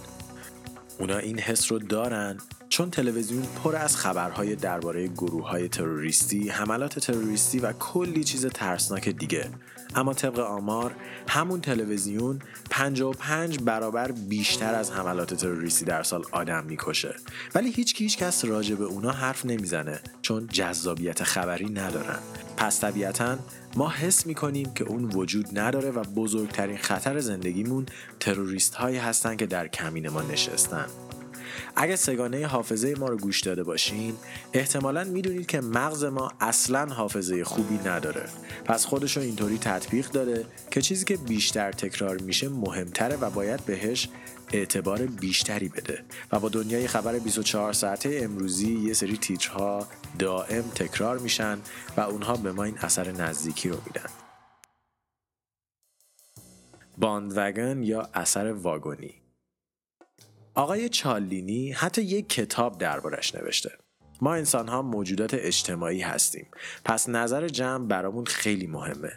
اونا 0.99 1.19
این 1.19 1.39
حس 1.39 1.73
رو 1.73 1.79
دارن 1.79 2.39
چون 2.71 2.91
تلویزیون 2.91 3.43
پر 3.65 3.77
از 3.77 3.97
خبرهای 3.97 4.57
درباره 4.57 5.09
گروه 5.09 5.49
های 5.49 5.69
تروریستی، 5.69 6.49
حملات 6.49 6.99
تروریستی 6.99 7.59
و 7.59 7.73
کلی 7.73 8.25
چیز 8.25 8.47
ترسناک 8.47 9.09
دیگه. 9.09 9.51
اما 9.95 10.15
طبق 10.15 10.39
آمار 10.39 10.95
همون 11.29 11.61
تلویزیون 11.61 12.39
55 12.71 13.59
برابر 13.59 14.13
بیشتر 14.13 14.75
از 14.75 14.91
حملات 14.91 15.35
تروریستی 15.35 15.85
در 15.85 16.03
سال 16.03 16.25
آدم 16.33 16.65
می‌کشه. 16.65 17.15
ولی 17.55 17.71
هیچ 17.71 17.95
هیچ 17.97 18.19
کس 18.19 18.45
راجع 18.45 18.75
به 18.75 18.85
اونا 18.85 19.11
حرف 19.11 19.47
نمی‌زنه 19.47 20.01
چون 20.23 20.47
جذابیت 20.47 21.23
خبری 21.23 21.71
ندارن. 21.71 22.19
پس 22.57 22.81
طبیعتا 22.81 23.39
ما 23.77 23.91
حس 23.91 24.27
می‌کنیم 24.27 24.75
که 24.75 24.85
اون 24.85 25.05
وجود 25.05 25.59
نداره 25.59 25.91
و 25.91 26.03
بزرگترین 26.03 26.77
خطر 26.77 27.21
زندگیمون 27.21 27.87
تروریست 28.21 28.75
هایی 28.75 28.97
هستن 28.97 29.37
که 29.37 29.47
در 29.47 29.69
کمین 29.69 30.09
ما 30.09 30.23
نشستن. 30.23 30.87
اگر 31.77 31.97
سگانه 31.97 32.47
حافظه 32.47 32.95
ما 32.99 33.09
رو 33.09 33.17
گوش 33.17 33.41
داده 33.41 33.63
باشین 33.63 34.15
احتمالا 34.53 35.05
می‌دونید 35.05 35.47
که 35.47 35.61
مغز 35.61 36.05
ما 36.05 36.33
اصلا 36.41 36.95
حافظه 36.95 37.45
خوبی 37.45 37.79
نداره. 37.85 38.29
پس 38.65 38.87
خودش 38.87 39.17
رو 39.17 39.23
اینطوری 39.23 39.59
تطبیق 39.59 40.11
داره 40.11 40.45
که 40.71 40.83
چیزی 40.83 41.05
که 41.05 41.17
بیشتر 41.17 41.73
تکرار 41.73 42.19
میشه 42.19 42.49
مهمتره 42.49 43.17
و 43.17 43.31
باید 43.31 43.65
بهش 43.67 44.09
اعتبار 44.53 45.07
بیشتری 45.07 45.69
بده. 45.69 46.05
و 46.33 46.41
با 46.41 46.49
دنیای 46.49 46.87
خبر 46.87 47.19
24 47.19 47.73
ساعته 47.73 48.21
امروزی 48.23 48.79
یه 48.79 48.95
سری 48.95 49.17
تیترها 49.17 49.89
دائم 50.19 50.63
تکرار 50.63 51.19
میشن 51.19 51.59
و 51.97 52.01
اونها 52.01 52.37
به 52.37 52.53
ما 52.53 52.65
این 52.65 52.79
اثر 52.79 53.13
نزدیکی 53.13 53.69
رو 53.69 53.77
میدن. 53.87 54.11
باندوگن 56.99 57.83
یا 57.83 58.09
اثر 58.15 58.53
واگونی 58.53 59.20
آقای 60.55 60.89
چالینی 60.89 61.73
حتی 61.73 62.03
یک 62.03 62.29
کتاب 62.29 62.79
دربارش 62.79 63.35
نوشته. 63.35 63.71
ما 64.21 64.35
انسان 64.35 64.69
ها 64.69 64.83
موجودات 64.83 65.35
اجتماعی 65.35 66.01
هستیم. 66.01 66.47
پس 66.85 67.09
نظر 67.09 67.49
جمع 67.49 67.87
برامون 67.87 68.25
خیلی 68.25 68.67
مهمه. 68.67 69.13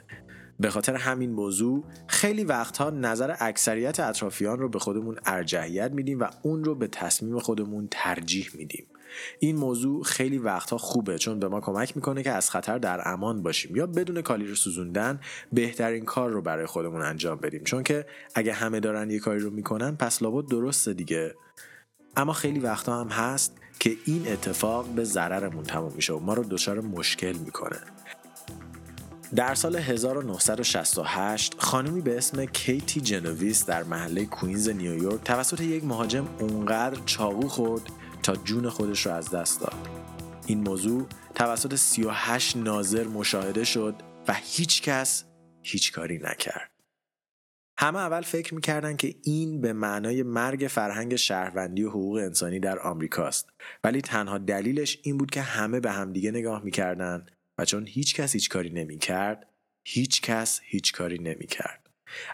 به 0.60 0.70
خاطر 0.70 0.96
همین 0.96 1.32
موضوع 1.32 1.84
خیلی 2.08 2.44
وقتها 2.44 2.90
نظر 2.90 3.36
اکثریت 3.40 4.00
اطرافیان 4.00 4.60
رو 4.60 4.70
به 4.70 4.80
خودمون 4.80 5.20
ارجحیت 5.26 5.92
میدیم 5.92 6.20
و 6.20 6.28
اون 6.44 6.64
رو 6.64 6.76
به 6.76 6.88
تصمیم 6.88 7.40
خودمون 7.40 7.88
ترجیح 7.92 8.50
میدیم. 8.54 8.88
این 9.40 9.56
موضوع 9.56 10.04
خیلی 10.04 10.38
وقتها 10.38 10.78
خوبه 10.78 11.18
چون 11.18 11.40
به 11.40 11.48
ما 11.48 11.62
کمک 11.62 11.96
می‌کنه 11.96 12.24
که 12.24 12.32
از 12.32 12.50
خطر 12.50 12.78
در 12.78 13.02
امان 13.06 13.44
باشیم. 13.44 13.76
یا 13.76 13.88
بدون 13.88 14.22
کالی 14.22 14.48
رو 14.48 14.56
سوزوندن 14.56 15.20
بهترین 15.52 16.06
کار 16.06 16.30
رو 16.30 16.42
برای 16.42 16.66
خودمون 16.66 17.02
انجام 17.02 17.38
بدیم. 17.38 17.64
چون 17.64 17.84
که 17.84 18.06
اگه 18.36 18.54
همه 18.54 18.80
دارن 18.80 19.12
یه 19.12 19.20
کاری 19.20 19.40
رو 19.40 19.50
می‌کنن 19.50 19.96
پس 19.96 20.22
لابد 20.22 20.50
درسته 20.50 20.94
دیگه. 20.94 21.36
اما 22.18 22.34
خیلی 22.34 22.60
وقتها 22.60 23.02
هم 23.02 23.08
هست 23.08 23.58
که 23.80 23.96
این 24.06 24.28
اتفاق 24.28 24.86
به 24.86 25.04
ضررمون 25.04 25.64
تموم 25.64 25.94
میشه 25.96 26.14
و 26.14 26.20
ما 26.20 26.34
رو 26.34 26.44
دچار 26.44 26.82
مشکل 26.82 27.34
می‌کنه. 27.34 27.80
در 29.36 29.56
سال 29.56 29.76
1968 29.76 31.56
خانمی 31.58 32.02
به 32.02 32.18
اسم 32.18 32.46
کیتی 32.46 33.02
جنویس 33.02 33.66
در 33.66 33.84
محله 33.84 34.26
کوینز 34.26 34.70
نیویورک 34.70 35.24
توسط 35.24 35.62
یک 35.62 35.84
مهاجم 35.84 36.28
اونقدر 36.40 37.00
چاقو 37.06 37.48
خورد 37.48 37.82
تا 38.24 38.36
جون 38.36 38.70
خودش 38.70 39.06
رو 39.06 39.12
از 39.12 39.30
دست 39.30 39.62
داد. 39.62 39.88
این 40.48 40.60
موضوع 40.60 41.08
توسط 41.36 41.76
38 41.76 42.58
ناظر 42.58 43.08
مشاهده 43.08 43.64
شد 43.64 43.96
و 44.28 44.34
هیچ 44.34 44.82
کس 44.82 45.24
هیچ 45.62 45.92
کاری 45.92 46.18
نکرد. 46.18 46.72
همه 47.78 48.00
اول 48.00 48.22
فکر 48.22 48.56
می‌کردن 48.56 48.96
که 48.96 49.16
این 49.24 49.62
به 49.62 49.74
معنای 49.74 50.24
مرگ 50.24 50.68
فرهنگ 50.70 51.16
شهروندی 51.16 51.84
و 51.84 51.90
حقوق 51.90 52.16
انسانی 52.16 52.60
در 52.60 52.80
آمریکاست. 52.80 53.50
ولی 53.84 54.02
تنها 54.02 54.38
دلیلش 54.38 55.00
این 55.04 55.18
بود 55.18 55.32
که 55.32 55.42
همه 55.42 55.80
به 55.80 55.92
همدیگه 55.92 56.32
نگاه 56.32 56.64
می‌کردن 56.64 57.26
و 57.58 57.66
چون 57.66 57.88
هیچ 57.88 58.16
کس 58.16 58.34
هیچ 58.34 58.50
کاری 58.50 58.70
نمی‌کرد 58.70 59.50
هیچ 59.86 60.22
کس 60.22 60.60
هیچ 60.64 60.94
کاری 60.94 61.18
نمی‌کرد. 61.18 61.83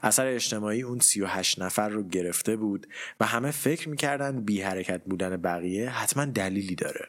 اثر 0.04 0.28
اجتماعی 0.28 0.82
اون 0.82 1.00
38 1.00 1.62
نفر 1.62 1.90
رو 1.90 2.04
گرفته 2.04 2.56
بود 2.56 2.88
و 3.20 3.26
همه 3.26 3.52
فکر 3.52 3.90
می‌کردن 3.90 4.42
بی 4.42 4.62
حرکت 4.62 5.02
بودن 5.04 5.38
بقیه 5.38 5.90
حتما 5.90 6.26
دلیلی 6.26 6.76
داره. 6.76 7.08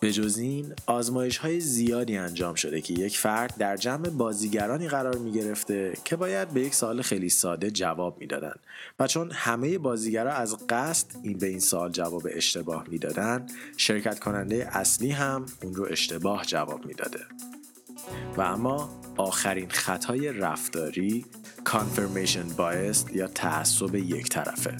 به 0.00 0.12
جز 0.12 0.38
این 0.38 0.74
آزمایش 0.86 1.38
های 1.38 1.60
زیادی 1.60 2.16
انجام 2.16 2.54
شده 2.54 2.80
که 2.80 2.94
یک 2.94 3.18
فرد 3.18 3.54
در 3.58 3.76
جمع 3.76 4.08
بازیگرانی 4.08 4.88
قرار 4.88 5.16
می 5.16 5.32
گرفته 5.32 5.92
که 6.04 6.16
باید 6.16 6.48
به 6.48 6.60
یک 6.60 6.74
سال 6.74 7.02
خیلی 7.02 7.28
ساده 7.28 7.70
جواب 7.70 8.18
می‌دادن 8.20 8.54
و 9.00 9.06
چون 9.06 9.30
همه 9.30 9.78
بازیگرا 9.78 10.32
از 10.32 10.56
قصد 10.68 11.06
این 11.22 11.38
به 11.38 11.46
این 11.46 11.60
سال 11.60 11.90
جواب 11.90 12.28
اشتباه 12.30 12.84
می‌دادن 12.88 13.46
شرکت 13.76 14.18
کننده 14.18 14.68
اصلی 14.72 15.10
هم 15.10 15.46
اون 15.62 15.74
رو 15.74 15.86
اشتباه 15.90 16.44
جواب 16.44 16.86
می‌داده. 16.86 17.20
و 18.36 18.40
اما 18.40 18.90
آخرین 19.16 19.70
خطای 19.70 20.32
رفتاری 20.32 21.24
confirmation 21.64 22.58
bias 22.58 23.14
یا 23.14 23.26
تعصب 23.26 23.94
یک 23.94 24.28
طرفه. 24.28 24.76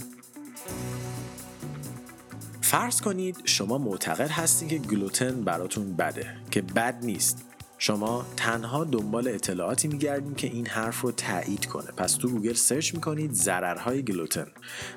فرض 2.61 3.00
کنید 3.00 3.37
شما 3.44 3.78
معتقد 3.78 4.30
هستید 4.30 4.68
که 4.68 4.78
گلوتن 4.78 5.44
براتون 5.44 5.97
بده 5.97 6.26
که 6.50 6.62
بد 6.62 6.99
نیست. 7.02 7.44
شما 7.78 8.26
تنها 8.37 8.85
دنبال 8.85 9.28
اطلاعاتی 9.28 9.88
میگردید 9.88 10.37
که 10.37 10.47
این 10.47 10.66
حرف 10.66 11.00
رو 11.00 11.12
تایید 11.12 11.66
کنه. 11.66 11.87
پس 11.97 12.12
تو 12.12 12.28
گوگل 12.28 12.52
search 12.52 12.95
می‌کنید 12.94 13.32
ضررهای 13.32 14.02
گلوتن. 14.02 14.47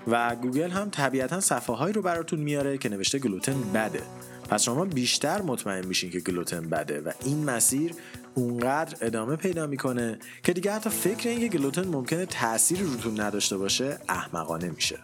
و 0.08 0.36
گوگل 0.36 0.70
هم 0.70 0.90
طبیعتا 0.90 1.40
صفحه 1.40 1.92
رو 1.92 2.02
براتون 2.02 2.40
میاره 2.40 2.78
که 2.78 2.90
نوشته 2.90 3.20
گلوتن 3.20 3.62
بده. 3.74 4.02
پس 4.50 4.64
شما 4.64 4.86
بیشتر 4.86 5.42
مطمئن 5.42 5.86
میشین 5.86 6.10
که 6.10 6.20
گلوتن 6.20 6.70
بده 6.70 7.02
و 7.02 7.12
این 7.26 7.44
مسیر 7.44 7.94
اونقدر 8.36 8.98
ادامه 9.02 9.36
پیدا 9.36 9.68
می‌کنه 9.68 10.20
که 10.44 10.54
دیگه 10.54 10.74
حتی 10.74 10.90
فکر 10.90 11.30
اینکه 11.30 11.58
گلوتن 11.58 11.88
ممکنه 11.88 12.26
تأثیری 12.26 12.84
روتون 12.84 13.20
نداشته 13.20 13.58
باشه 13.58 13.98
احمقانه 14.10 14.70
میشه. 14.70 15.00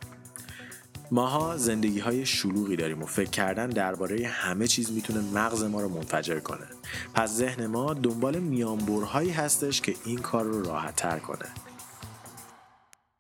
ماها 1.12 1.58
زندگی 1.58 2.00
های 2.00 2.26
شلوغی 2.26 2.76
داریم 2.76 3.04
و 3.04 3.06
فکر 3.06 3.30
کردن 3.30 3.70
درباره 3.70 4.28
همه 4.28 4.68
چیز 4.68 4.92
می‌تونه 4.92 5.20
مغز 5.34 5.64
ما 5.64 5.82
رو 5.82 5.90
منفجر 5.90 6.40
کنه. 6.40 6.66
پس 7.14 7.30
ذهن 7.30 7.66
ما 7.66 7.94
دنبال 7.94 8.40
میانبرهایی 8.40 9.30
هستش 9.30 9.82
که 9.82 9.96
این 10.06 10.18
کار 10.18 10.46
رو 10.46 10.64
راحت 10.64 10.96
تر 10.96 11.20
کنه. 11.20 11.46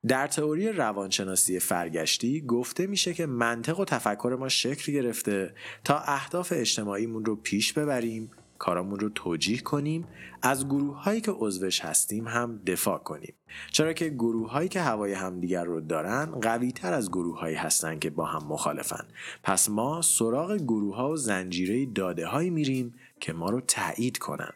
در 0.07 0.27
تئوری 0.27 0.69
روانشناسی 0.71 1.59
فرگشتی 1.59 2.41
گفته 2.41 2.87
میشه 2.87 3.13
که 3.13 3.25
منطق 3.25 3.79
و 3.79 3.85
تفکر 3.85 4.37
ما 4.39 4.49
شکل 4.49 4.91
گرفته 4.91 5.53
تا 5.83 5.99
اهداف 5.99 6.53
اجتماعیمون 6.55 7.25
رو 7.25 7.35
پیش 7.35 7.73
ببریم 7.73 8.31
کارامون 8.59 8.99
رو 8.99 9.09
توجیه 9.09 9.57
کنیم. 9.57 10.07
از 10.41 10.65
گروه 10.67 10.97
هایی 11.03 11.21
که 11.21 11.31
عضوش 11.31 11.79
هستیم 11.79 12.27
هم 12.27 12.61
دفاع 12.67 12.97
کنیم. 12.97 13.33
چرا 13.71 13.93
که 13.93 14.09
گروه 14.09 14.51
هایی 14.51 14.69
که 14.69 14.81
هوای 14.81 15.13
همدیگر 15.13 15.63
رو 15.63 15.81
دارن 15.81 16.25
قوی 16.25 16.71
تر 16.71 16.93
از 16.93 17.11
گروه 17.11 17.39
هایی 17.39 17.55
هستن 17.55 17.99
که 17.99 18.09
با 18.09 18.25
هم 18.25 18.47
مخالفن. 18.47 19.07
پس 19.43 19.69
ما 19.69 20.01
سراغ 20.01 20.55
گروه 20.55 20.95
ها 20.95 21.09
و 21.09 21.17
زنجیره 21.17 21.85
داده 21.85 22.27
هایی 22.27 22.49
میریم 22.49 22.95
که 23.19 23.33
ما 23.33 23.49
رو 23.49 23.61
تایید 23.61 24.17
کنن. 24.17 24.53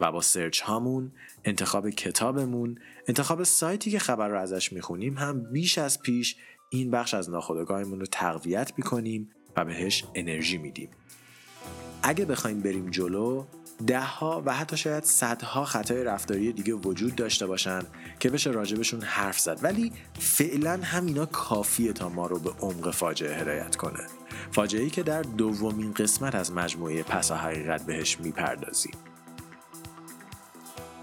و 0.00 0.12
با 0.12 0.20
سرچ 0.20 0.60
هامون 0.60 1.12
انتخاب 1.44 1.90
کتابمون 1.90 2.78
انتخاب 3.08 3.42
سایتی 3.42 3.90
که 3.90 3.98
خبر 3.98 4.28
رو 4.28 4.38
ازش 4.38 4.72
می‌خونیم 4.72 5.18
هم 5.18 5.52
بیش 5.52 5.78
از 5.78 6.02
پیش 6.02 6.36
این 6.70 6.90
بخش 6.90 7.14
از 7.14 7.30
ناخودآگاهمون 7.30 8.00
رو 8.00 8.06
تقویت 8.06 8.72
می‌کنیم 8.76 9.30
و 9.56 9.64
بهش 9.64 10.04
انرژی 10.14 10.58
میدیم. 10.58 10.90
اگه 12.02 12.24
بخوایم 12.24 12.60
بریم 12.60 12.90
جلو 12.90 13.44
دهها 13.86 14.42
و 14.46 14.52
حتی 14.52 14.76
شاید 14.76 15.04
صدها 15.04 15.64
خطای 15.64 16.04
رفتاری 16.04 16.52
دیگه 16.52 16.74
وجود 16.74 17.14
داشته 17.16 17.46
باشن 17.46 17.82
که 18.20 18.30
بشه 18.30 18.50
راجبشون 18.50 19.02
حرف 19.02 19.38
زد. 19.38 19.58
ولی 19.62 19.92
فعلا 20.18 20.80
همینا 20.82 21.26
کافیه 21.26 21.92
تا 21.92 22.08
ما 22.08 22.26
رو 22.26 22.38
به 22.38 22.50
عمق 22.50 22.90
فاجعه 22.90 23.40
هدایت 23.40 23.76
کنه. 23.76 24.06
فاجعه 24.52 24.82
ای 24.82 24.90
که 24.90 25.02
در 25.02 25.22
دومین 25.22 25.92
قسمت 25.92 26.34
از 26.34 26.52
مجموعه 26.52 27.02
پسا 27.02 27.36
حقیقت 27.36 27.86
بهش 27.86 28.20
می‌پردازیم. 28.20 28.94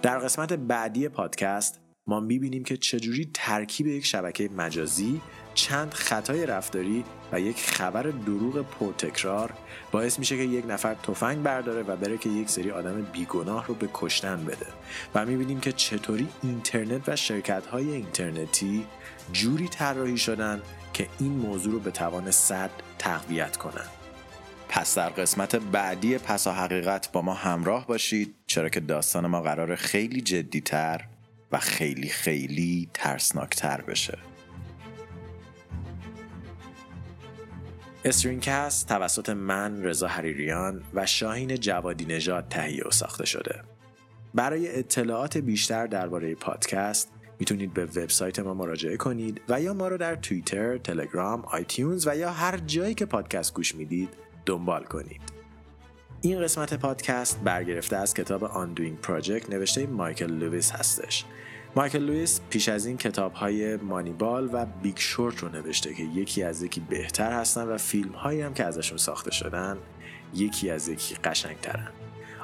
در 0.02 0.20
قسمت 0.20 0.54
بعدی 0.54 1.10
پادکست 1.10 1.80
ما 2.08 2.20
می‌بینیم 2.20 2.64
که 2.64 2.78
چجوری 2.78 3.32
ترکیب 3.34 3.88
یک 3.88 4.06
شبکه 4.06 4.50
مجازی 4.58 5.22
چند 5.54 5.94
خطای 5.94 6.46
رفتاری 6.46 7.04
و 7.32 7.40
یک 7.40 7.62
خبر 7.62 8.04
دروغ 8.04 8.62
پرتکرار 8.62 9.54
باعث 9.92 10.20
میشه 10.20 10.38
که 10.38 10.44
یک 10.44 10.66
نفر 10.68 10.94
تفنگ 10.94 11.44
برداره 11.44 11.84
و 11.84 11.96
بره 11.96 12.18
که 12.18 12.30
یک 12.30 12.50
سری 12.50 12.72
آدم 12.72 13.02
بیگناه 13.02 13.68
رو 13.68 13.74
به 13.74 13.90
کشتن 13.94 14.46
بده. 14.46 14.66
و 15.16 15.26
می‌بینیم 15.26 15.60
که 15.60 15.72
چطوری 15.72 16.28
اینترنت 16.44 17.10
و 17.10 17.16
شرکت 17.16 17.66
های 17.66 17.92
اینترنتی 17.92 18.86
جوری 19.32 19.68
طراحی 19.68 20.18
شدن 20.18 20.62
که 20.94 21.08
این 21.20 21.32
موضوع 21.32 21.74
رو 21.74 21.80
به 21.80 21.92
توان 21.92 22.32
صد 22.32 22.70
تقویت 23.00 23.58
کنن. 23.58 23.86
پس 24.70 24.96
در 24.98 25.10
قسمت 25.10 25.56
بعدی 25.56 26.18
پسا 26.18 26.54
حقیقت 26.54 27.12
با 27.12 27.22
ما 27.22 27.34
همراه 27.34 27.88
باشید. 27.88 28.36
چرا 28.48 28.70
که 28.70 28.80
داستان 28.80 29.28
ما 29.28 29.42
قرار 29.42 29.76
خیلی 29.76 30.22
جدیتر 30.22 31.02
و 31.52 31.60
خیلی 31.60 32.10
خیلی 32.10 32.90
ترسناکتر 32.94 33.82
بشه. 33.82 34.18
استرینکست 38.06 38.88
توسط 38.88 39.30
من 39.30 39.84
رضا 39.84 40.08
حریریان 40.08 40.84
و 40.94 41.06
شاهین 41.06 41.56
جوادی 41.56 42.06
نژاد 42.06 42.48
تهیه 42.50 42.84
و 42.88 42.92
ساخته 42.92 43.26
شده. 43.26 43.64
برای 44.34 44.80
اطلاعات 44.80 45.38
بیشتر 45.38 45.88
درباره 45.88 46.36
پادکست 46.36 47.12
می‌تونید 47.40 47.74
به 47.74 47.86
وبسایت 47.86 48.40
ما 48.40 48.54
مراجعه 48.54 48.98
کنید 48.98 49.42
و 49.50 49.62
یا 49.62 49.74
ما 49.74 49.88
رو 49.88 49.98
در 49.98 50.16
توییتر، 50.16 50.78
تلگرام، 50.78 51.46
iTunes 51.46 52.08
و 52.08 52.16
یا 52.16 52.32
هر 52.32 52.58
جایی 52.58 52.94
که 52.94 53.06
پادکست 53.06 53.54
گوش 53.54 53.76
می‌دید 53.76 54.10
دنبال 54.46 54.84
کنید. 54.84 55.22
این 56.22 56.42
قسمت 56.42 56.74
پادکست 56.74 57.40
برگرفته 57.44 57.98
از 57.98 58.14
کتاب 58.14 58.48
Undoing 58.48 59.08
Project 59.08 59.50
نوشته 59.50 59.88
مایکل 59.88 60.32
لویس 60.32 60.72
هستش 60.72 61.26
مایکل 61.76 62.00
لویس 62.00 62.42
پیش 62.50 62.70
از 62.70 62.86
این 62.86 62.98
کتاب 62.98 63.34
های 63.34 63.78
Moneyball 63.78 64.50
و 64.54 64.66
Big 64.66 64.98
Short 64.98 65.38
رو 65.38 65.50
نوشته 65.50 65.94
که 65.94 66.04
یکی 66.04 66.44
از 66.44 66.64
یکی 66.64 66.80
بهتر 66.80 67.32
هستن 67.32 67.64
و 67.64 67.78
فیلم 67.78 68.12
هایی 68.12 68.42
هم 68.42 68.54
که 68.54 68.64
ازشون 68.64 68.98
ساخته 68.98 69.32
شدن 69.32 69.78
یکی 70.34 70.70
از 70.70 70.88
یکی 70.88 71.16
قشنگترن. 71.16 71.88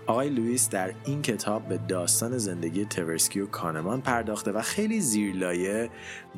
آقای 0.07 0.29
لوئیس 0.29 0.69
در 0.69 0.93
این 1.05 1.21
کتاب 1.21 1.67
به 1.67 1.77
داستان 1.77 2.37
زندگی 2.37 2.85
تورسکی 2.85 3.39
و 3.39 3.45
کانمان 3.45 4.01
پرداخته 4.01 4.51
و 4.51 4.61
خیلی 4.61 5.01
زیرلایه 5.01 5.89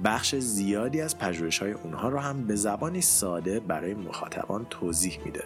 بخش 0.03 0.35
زیادی 0.35 1.01
از 1.01 1.17
پژوهش 1.17 1.59
های 1.59 1.71
اونها 1.71 2.09
رو 2.09 2.19
هم 2.19 2.47
به 2.47 2.55
زبانی 2.55 3.01
ساده 3.01 3.59
برای 3.59 3.93
مخاطبان 3.93 4.65
توضیح 4.69 5.19
میده. 5.25 5.43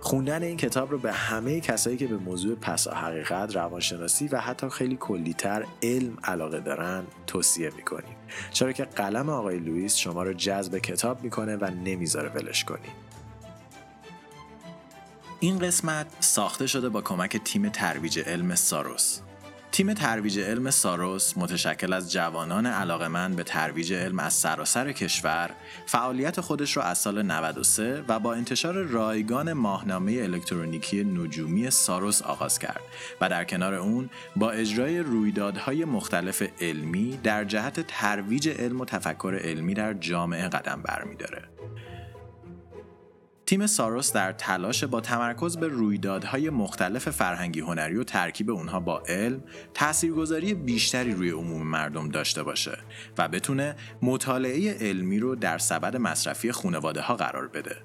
خوندن 0.00 0.42
این 0.42 0.56
کتاب 0.56 0.90
رو 0.90 0.98
به 0.98 1.12
همه 1.12 1.60
کسایی 1.60 1.96
که 1.96 2.06
به 2.06 2.16
موضوع 2.16 2.54
پسا 2.54 2.94
حقیقت 2.94 3.56
روانشناسی 3.56 4.28
و 4.28 4.40
حتی 4.40 4.68
خیلی 4.68 4.96
کلیتر 5.00 5.66
علم 5.82 6.18
علاقه 6.24 6.60
دارن 6.60 7.04
توصیه 7.26 7.70
می‌کنیم. 7.76 8.16
چرا 8.50 8.72
که 8.72 8.84
قلم 8.84 9.28
آقای 9.28 9.58
لوئیس 9.58 9.96
شما 9.96 10.22
رو 10.22 10.32
جذب 10.32 10.78
کتاب 10.78 11.24
می‌کنه 11.24 11.56
و 11.56 11.70
نمی‌ذاره 11.70 12.28
ولش 12.28 12.64
کنید 12.64 13.06
این 15.40 15.58
قسمت 15.58 16.06
ساخته 16.20 16.66
شده 16.66 16.88
با 16.88 17.00
کمک 17.00 17.36
تیم 17.44 17.68
ترویج 17.68 18.18
علم 18.18 18.54
ساروس. 18.54 19.20
تیم 19.76 19.94
ترویج 19.94 20.38
علم 20.38 20.70
ساروس 20.70 21.36
متشکل 21.36 21.92
از 21.92 22.12
جوانان 22.12 22.66
علاقمند 22.66 23.36
به 23.36 23.42
ترویج 23.42 23.92
علم 23.92 24.18
از 24.18 24.32
سراسر 24.32 24.92
کشور 24.92 25.50
فعالیت 25.86 26.40
خودش 26.40 26.76
را 26.76 26.82
از 26.82 26.98
سال 26.98 27.22
93 27.22 28.04
و 28.08 28.18
با 28.18 28.34
انتشار 28.34 28.74
رایگان 28.74 29.52
ماهنامه 29.52 30.12
الکترونیکی 30.12 31.04
نجومی 31.04 31.70
ساروس 31.70 32.22
آغاز 32.22 32.58
کرد 32.58 32.80
و 33.20 33.28
در 33.28 33.44
کنار 33.44 33.74
اون 33.74 34.10
با 34.36 34.50
اجرای 34.50 34.98
رویدادهای 34.98 35.84
مختلف 35.84 36.42
علمی 36.60 37.18
در 37.22 37.44
جهت 37.44 37.80
ترویج 37.80 38.48
علم 38.48 38.80
و 38.80 38.84
تفکر 38.84 39.40
علمی 39.44 39.74
در 39.74 39.94
جامعه 39.94 40.48
قدم 40.48 40.82
برمیداره. 40.82 41.42
تیم 43.46 43.66
ساروس 43.66 44.12
در 44.12 44.32
تلاش 44.32 44.84
با 44.84 45.00
تمرکز 45.00 45.56
به 45.56 45.68
رویدادهای 45.68 46.50
مختلف 46.50 47.10
فرهنگی 47.10 47.60
هنری 47.60 47.96
و 47.96 48.04
ترکیب 48.04 48.50
اونها 48.50 48.80
با 48.80 49.02
علم 49.08 49.42
تاثیرگذاری 49.74 50.54
بیشتری 50.54 51.12
روی 51.12 51.30
عموم 51.30 51.66
مردم 51.66 52.08
داشته 52.08 52.42
باشه 52.42 52.78
و 53.18 53.28
بتونه 53.28 53.76
مطالعه 54.02 54.78
علمی 54.80 55.18
رو 55.18 55.34
در 55.34 55.58
سبد 55.58 55.96
مصرفی 55.96 56.52
خانواده 56.52 57.00
ها 57.00 57.16
قرار 57.16 57.48
بده. 57.48 57.76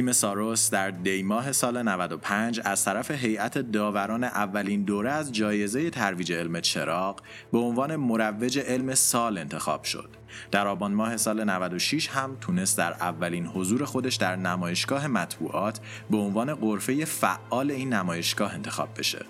تیم 0.00 0.12
ساروس 0.12 0.70
در 0.70 0.90
دیماه 0.90 1.52
سال 1.52 1.82
95 1.82 2.60
از 2.64 2.84
طرف 2.84 3.10
هیئت 3.10 3.58
داوران 3.58 4.24
اولین 4.24 4.82
دوره 4.82 5.10
از 5.10 5.32
جایزه 5.32 5.90
ترویج 5.90 6.32
علم 6.32 6.60
چراغ 6.60 7.20
به 7.52 7.58
عنوان 7.58 7.96
مروج 7.96 8.58
علم 8.58 8.94
سال 8.94 9.38
انتخاب 9.38 9.84
شد. 9.84 10.08
در 10.50 10.66
آبان 10.66 10.92
ماه 10.92 11.16
سال 11.16 11.44
96 11.44 12.08
هم 12.08 12.36
تونست 12.40 12.78
در 12.78 12.92
اولین 12.92 13.46
حضور 13.46 13.84
خودش 13.84 14.14
در 14.14 14.36
نمایشگاه 14.36 15.06
مطبوعات 15.06 15.80
به 16.10 16.16
عنوان 16.16 16.54
قرفه 16.54 17.04
فعال 17.04 17.70
این 17.70 17.92
نمایشگاه 17.92 18.54
انتخاب 18.54 18.88
بشه. 18.98 19.26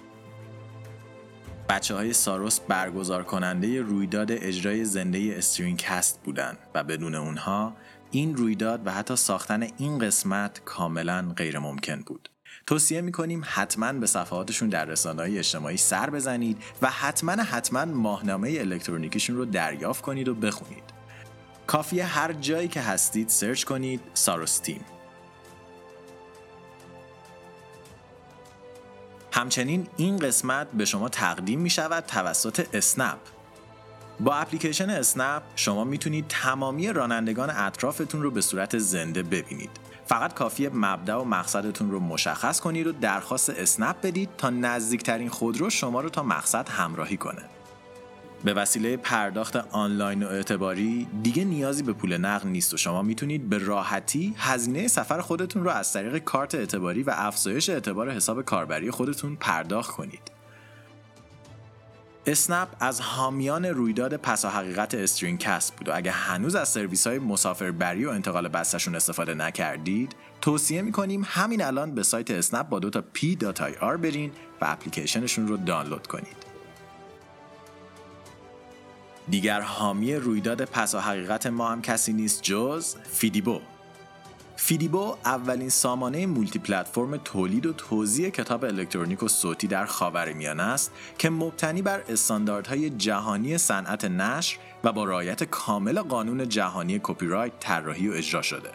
بچه 1.70 1.94
های 1.94 2.12
ساروس 2.12 2.60
برگزار 2.60 3.22
کننده 3.22 3.82
رویداد 3.82 4.32
اجرای 4.32 4.84
زنده 4.84 5.34
استرینکست 5.36 6.20
بودند 6.24 6.58
و 6.74 6.84
بدون 6.84 7.14
اونها 7.14 7.76
این 8.10 8.36
رویداد 8.36 8.86
و 8.86 8.92
حتی 8.92 9.16
ساختن 9.16 9.66
این 9.76 9.98
قسمت 9.98 10.64
کاملا 10.64 11.32
غیر 11.36 11.58
ممکن 11.58 12.02
بود. 12.02 12.30
توصیه 12.66 13.00
می‌کنیم 13.00 13.42
حتما 13.46 13.92
به 13.92 14.06
صفحاتشون 14.06 14.68
در 14.68 14.84
رسانه 14.84 15.22
های 15.22 15.38
اجتماعی 15.38 15.76
سر 15.76 16.10
بزنید 16.10 16.62
و 16.82 16.90
حتما 16.90 17.32
حتما 17.32 17.84
ماهنامه 17.84 18.56
الکترونیکیشون 18.58 19.36
رو 19.36 19.44
دریافت 19.44 20.02
کنید 20.02 20.28
و 20.28 20.34
بخونید. 20.34 20.84
کافیه 21.66 22.04
هر 22.04 22.32
جایی 22.32 22.68
که 22.68 22.80
هستید 22.80 23.28
search 23.28 23.64
کنید 23.64 24.00
ساروس 24.14 24.49
تیم. 24.49 24.84
همچنین 29.32 29.86
این 29.96 30.16
قسمت 30.16 30.66
به 30.72 30.84
شما 30.84 31.08
تقدیم 31.08 31.60
می 31.60 31.70
شود 31.70 32.04
توسط 32.04 32.66
اسنپ 32.72 33.18
با 34.24 34.34
اپلیکیشن 34.34 34.90
اسنپ 34.90 35.42
شما 35.56 35.84
می‌تونید 35.84 36.24
تمامی 36.28 36.92
رانندگان 36.92 37.50
اطرافتون 37.50 38.22
رو 38.22 38.30
به 38.30 38.40
صورت 38.40 38.78
زنده 38.78 39.22
ببینید. 39.22 39.70
فقط 40.06 40.34
کافیه 40.34 40.70
مبدا 40.74 41.22
و 41.22 41.24
مقصدتون 41.24 41.90
رو 41.90 42.00
مشخص 42.00 42.60
کنید 42.60 42.86
و 42.86 42.92
درخواست 42.92 43.50
اسنپ 43.50 44.00
بدید 44.00 44.28
تا 44.38 44.50
نزدیکترین 44.50 45.28
خودرو 45.28 45.70
شما 45.70 46.00
رو 46.00 46.08
تا 46.08 46.22
مقصد 46.22 46.68
همراهی 46.68 47.16
کنه. 47.16 47.42
به 48.44 48.54
وسیله 48.54 48.96
پرداخت 48.96 49.56
آنلاین 49.56 50.22
و 50.22 50.26
اعتباری 50.26 51.06
دیگه 51.22 51.44
نیازی 51.44 51.82
به 51.82 51.92
پول 51.92 52.16
نقد 52.16 52.46
نیست 52.46 52.74
و 52.74 52.76
شما 52.76 53.02
می‌تونید 53.02 53.48
به 53.48 53.58
راحتی 53.58 54.34
هزینه 54.38 54.88
سفر 54.88 55.20
خودتون 55.20 55.64
رو 55.64 55.70
از 55.70 55.92
طریق 55.92 56.18
کارت 56.18 56.54
اعتباری 56.54 57.02
و 57.02 57.14
افزایش 57.16 57.70
اعتبار 57.70 58.10
حساب 58.10 58.42
کاربری 58.42 58.90
خودتون 58.90 59.36
پرداخت 59.36 59.90
کنید. 59.90 60.39
اسنپ 62.30 62.68
از 62.80 63.00
حامیان 63.00 63.64
رویداد 63.64 64.16
پسا 64.16 64.50
حقیقت 64.50 64.94
استرینگ 64.94 65.38
کست 65.38 65.76
بود 65.76 65.88
و 65.88 65.92
اگه 65.94 66.10
هنوز 66.10 66.54
از 66.54 66.68
سرویس 66.68 67.06
های 67.06 67.18
مسافربری 67.18 68.04
و 68.04 68.10
انتقال 68.10 68.48
بسته‌شون 68.48 68.94
استفاده 68.94 69.34
نکردید 69.34 70.16
توصیه 70.40 70.82
می‌کنیم 70.82 71.22
همین 71.26 71.62
الان 71.62 71.94
به 71.94 72.02
سایت 72.02 72.30
اسنپ 72.30 72.68
با 72.68 72.78
دوتا 72.78 73.04
p.ir 73.16 73.96
برین 73.96 74.32
و 74.60 74.64
اپلیکیشنشون 74.68 75.48
رو 75.48 75.56
دانلود 75.56 76.06
کنید. 76.06 76.36
دیگر 79.28 79.60
حامی 79.60 80.14
رویداد 80.14 80.64
پسا 80.64 81.00
حقیقت 81.00 81.46
ما 81.46 81.68
هم 81.68 81.82
کسی 81.82 82.12
نیست 82.12 82.42
جز 82.42 82.96
فیدیبو. 83.12 83.60
فیدیبو 84.62 85.16
اولین 85.24 85.68
سامانه 85.68 86.26
multi-platform 86.26 87.16
تولید 87.16 87.66
و 87.66 87.72
توزیع 87.72 88.30
کتاب 88.30 88.64
الکترونیک 88.64 89.22
و 89.22 89.28
صوتی 89.28 89.66
در 89.66 89.86
خاورمیانه 89.86 90.62
است 90.62 90.92
که 91.18 91.30
مبتنی 91.30 91.82
بر 91.82 92.02
استانداردهای 92.08 92.90
جهانی 92.90 93.58
صنعت 93.58 94.04
نشر 94.04 94.58
و 94.84 94.92
با 94.92 95.04
رعایت 95.04 95.44
کامل 95.44 96.02
قانون 96.02 96.48
جهانی 96.48 97.00
کپی 97.02 97.26
رایت 97.26 97.52
طراحی 97.60 98.08
و 98.08 98.12
اجرا 98.12 98.42
شده. 98.42 98.70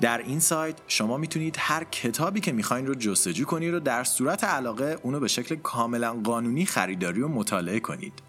در 0.00 0.18
این 0.18 0.40
سایت 0.40 0.76
شما 0.88 1.16
می‌تونید 1.16 1.56
هر 1.58 1.84
کتابی 1.84 2.40
که 2.40 2.52
می‌خواین 2.52 2.86
رو 2.86 2.94
جستجو 2.94 3.44
کنید 3.44 3.74
و 3.74 3.80
در 3.80 4.04
صورت 4.04 4.44
علاقه 4.44 4.98
اونو 5.02 5.20
به 5.20 5.28
شکل 5.28 5.54
کاملا 5.54 6.14
قانونی 6.24 6.66
خریداری 6.66 7.22
و 7.22 7.28
مطالعه 7.28 7.80
کنید. 7.80 8.27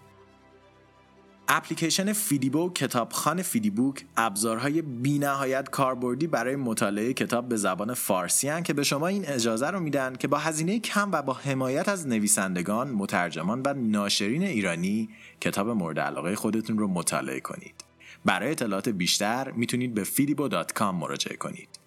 اپلیکیشن 1.52 2.12
فیدیبو 2.12 2.70
کتابخان 2.72 3.42
فیدیبوک 3.42 4.04
ابزارهای 4.16 4.82
بینهایت 4.82 5.70
کاربردی 5.70 6.26
برای 6.26 6.56
مطالعه 6.56 7.12
کتاب 7.12 7.48
به 7.48 7.56
زبان 7.56 7.94
فارسی 7.94 8.48
هن 8.48 8.62
که 8.62 8.72
به 8.72 8.82
شما 8.82 9.06
این 9.06 9.24
اجازه 9.26 9.70
رو 9.70 9.80
میدن 9.80 10.16
که 10.16 10.28
با 10.28 10.38
هزینه 10.38 10.78
کم 10.78 11.12
و 11.12 11.22
با 11.22 11.32
حمایت 11.32 11.88
از 11.88 12.06
نویسندگان، 12.06 12.90
مترجمان 12.90 13.62
و 13.66 13.74
ناشرین 13.74 14.42
ایرانی 14.42 15.08
کتاب 15.40 15.68
مورد 15.68 15.98
علاقه 15.98 16.36
خودتون 16.36 16.78
رو 16.78 16.88
مطالعه 16.88 17.40
کنید. 17.40 17.84
برای 18.24 18.50
اطلاعات 18.50 18.88
بیشتر 18.88 19.50
می‌تونید 19.50 19.94
به 19.94 20.04
fidibo.com 20.04 20.82
مراجعه 20.82 21.36
کنید. 21.36 21.79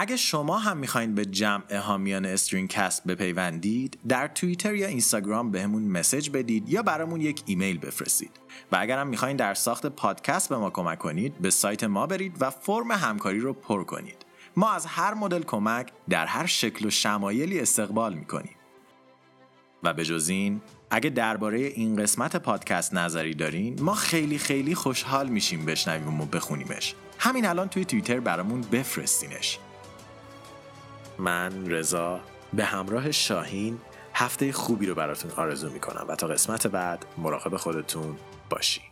اگه 0.00 0.16
شما 0.16 0.58
هم 0.58 0.76
می‌خواین 0.76 1.14
به 1.14 1.24
جمع 1.24 1.76
حامیان 1.76 2.24
استرینگ 2.24 2.68
کست 2.68 3.04
بپیوندید 3.04 3.98
در 4.08 4.28
توییتر 4.28 4.74
یا 4.74 4.86
اینستاگرام 4.86 5.50
بهمون 5.50 5.82
message 5.82 6.30
بدید 6.30 6.68
یا 6.68 6.82
برامون 6.82 7.20
یک 7.20 7.42
ایمیل 7.46 7.78
بفرستید. 7.78 8.30
و 8.72 8.76
اگر 8.80 8.98
هم 8.98 9.06
می‌خواین 9.06 9.36
در 9.36 9.54
ساخت 9.54 9.86
پادکست 9.86 10.48
به 10.48 10.56
ما 10.56 10.70
کمک 10.70 10.98
کنید 10.98 11.38
به 11.38 11.50
سایت 11.50 11.84
ما 11.84 12.06
برید 12.06 12.36
و 12.40 12.50
فرم 12.50 12.90
همکاری 12.90 13.40
رو 13.40 13.52
پر 13.52 13.84
کنید. 13.84 14.26
ما 14.56 14.72
از 14.72 14.86
هر 14.86 15.14
مدل 15.14 15.42
کمک 15.42 15.92
در 16.08 16.26
هر 16.26 16.46
شکل 16.46 16.86
و 16.86 16.90
شمایلی 16.90 17.60
استقبال 17.60 18.14
می‌کنیم. 18.14 18.54
و 19.82 19.94
به 19.94 20.04
جز 20.04 20.28
این 20.28 20.60
اگه 20.90 21.10
درباره 21.10 21.58
این 21.58 21.96
قسمت 21.96 22.36
پادکست 22.36 22.94
نظری 22.94 23.34
دارین 23.34 23.82
ما 23.82 23.94
خیلی 23.94 24.38
خیلی 24.38 24.74
خوشحال 24.74 25.28
میشیم 25.28 25.64
بشنویم 25.64 26.20
و 26.20 26.26
بخونیمش. 26.26 26.94
همین 27.18 27.46
الان 27.46 27.68
توی 27.68 27.84
توییتر 27.84 28.20
برامون 28.20 28.60
بفرستینش. 28.60 29.58
من 31.18 31.70
رضا 31.70 32.20
به 32.52 32.64
همراه 32.64 33.10
شاهین 33.10 33.78
هفته 34.14 34.52
خوبی 34.52 34.86
رو 34.86 34.94
براتون 34.94 35.30
آرزو 35.36 35.70
می‌کنم 35.70 36.04
و 36.08 36.16
تا 36.16 36.26
قسمت 36.26 36.66
بعد 36.66 37.06
مراقب 37.18 37.56
خودتون 37.56 38.16
باشی 38.50 38.87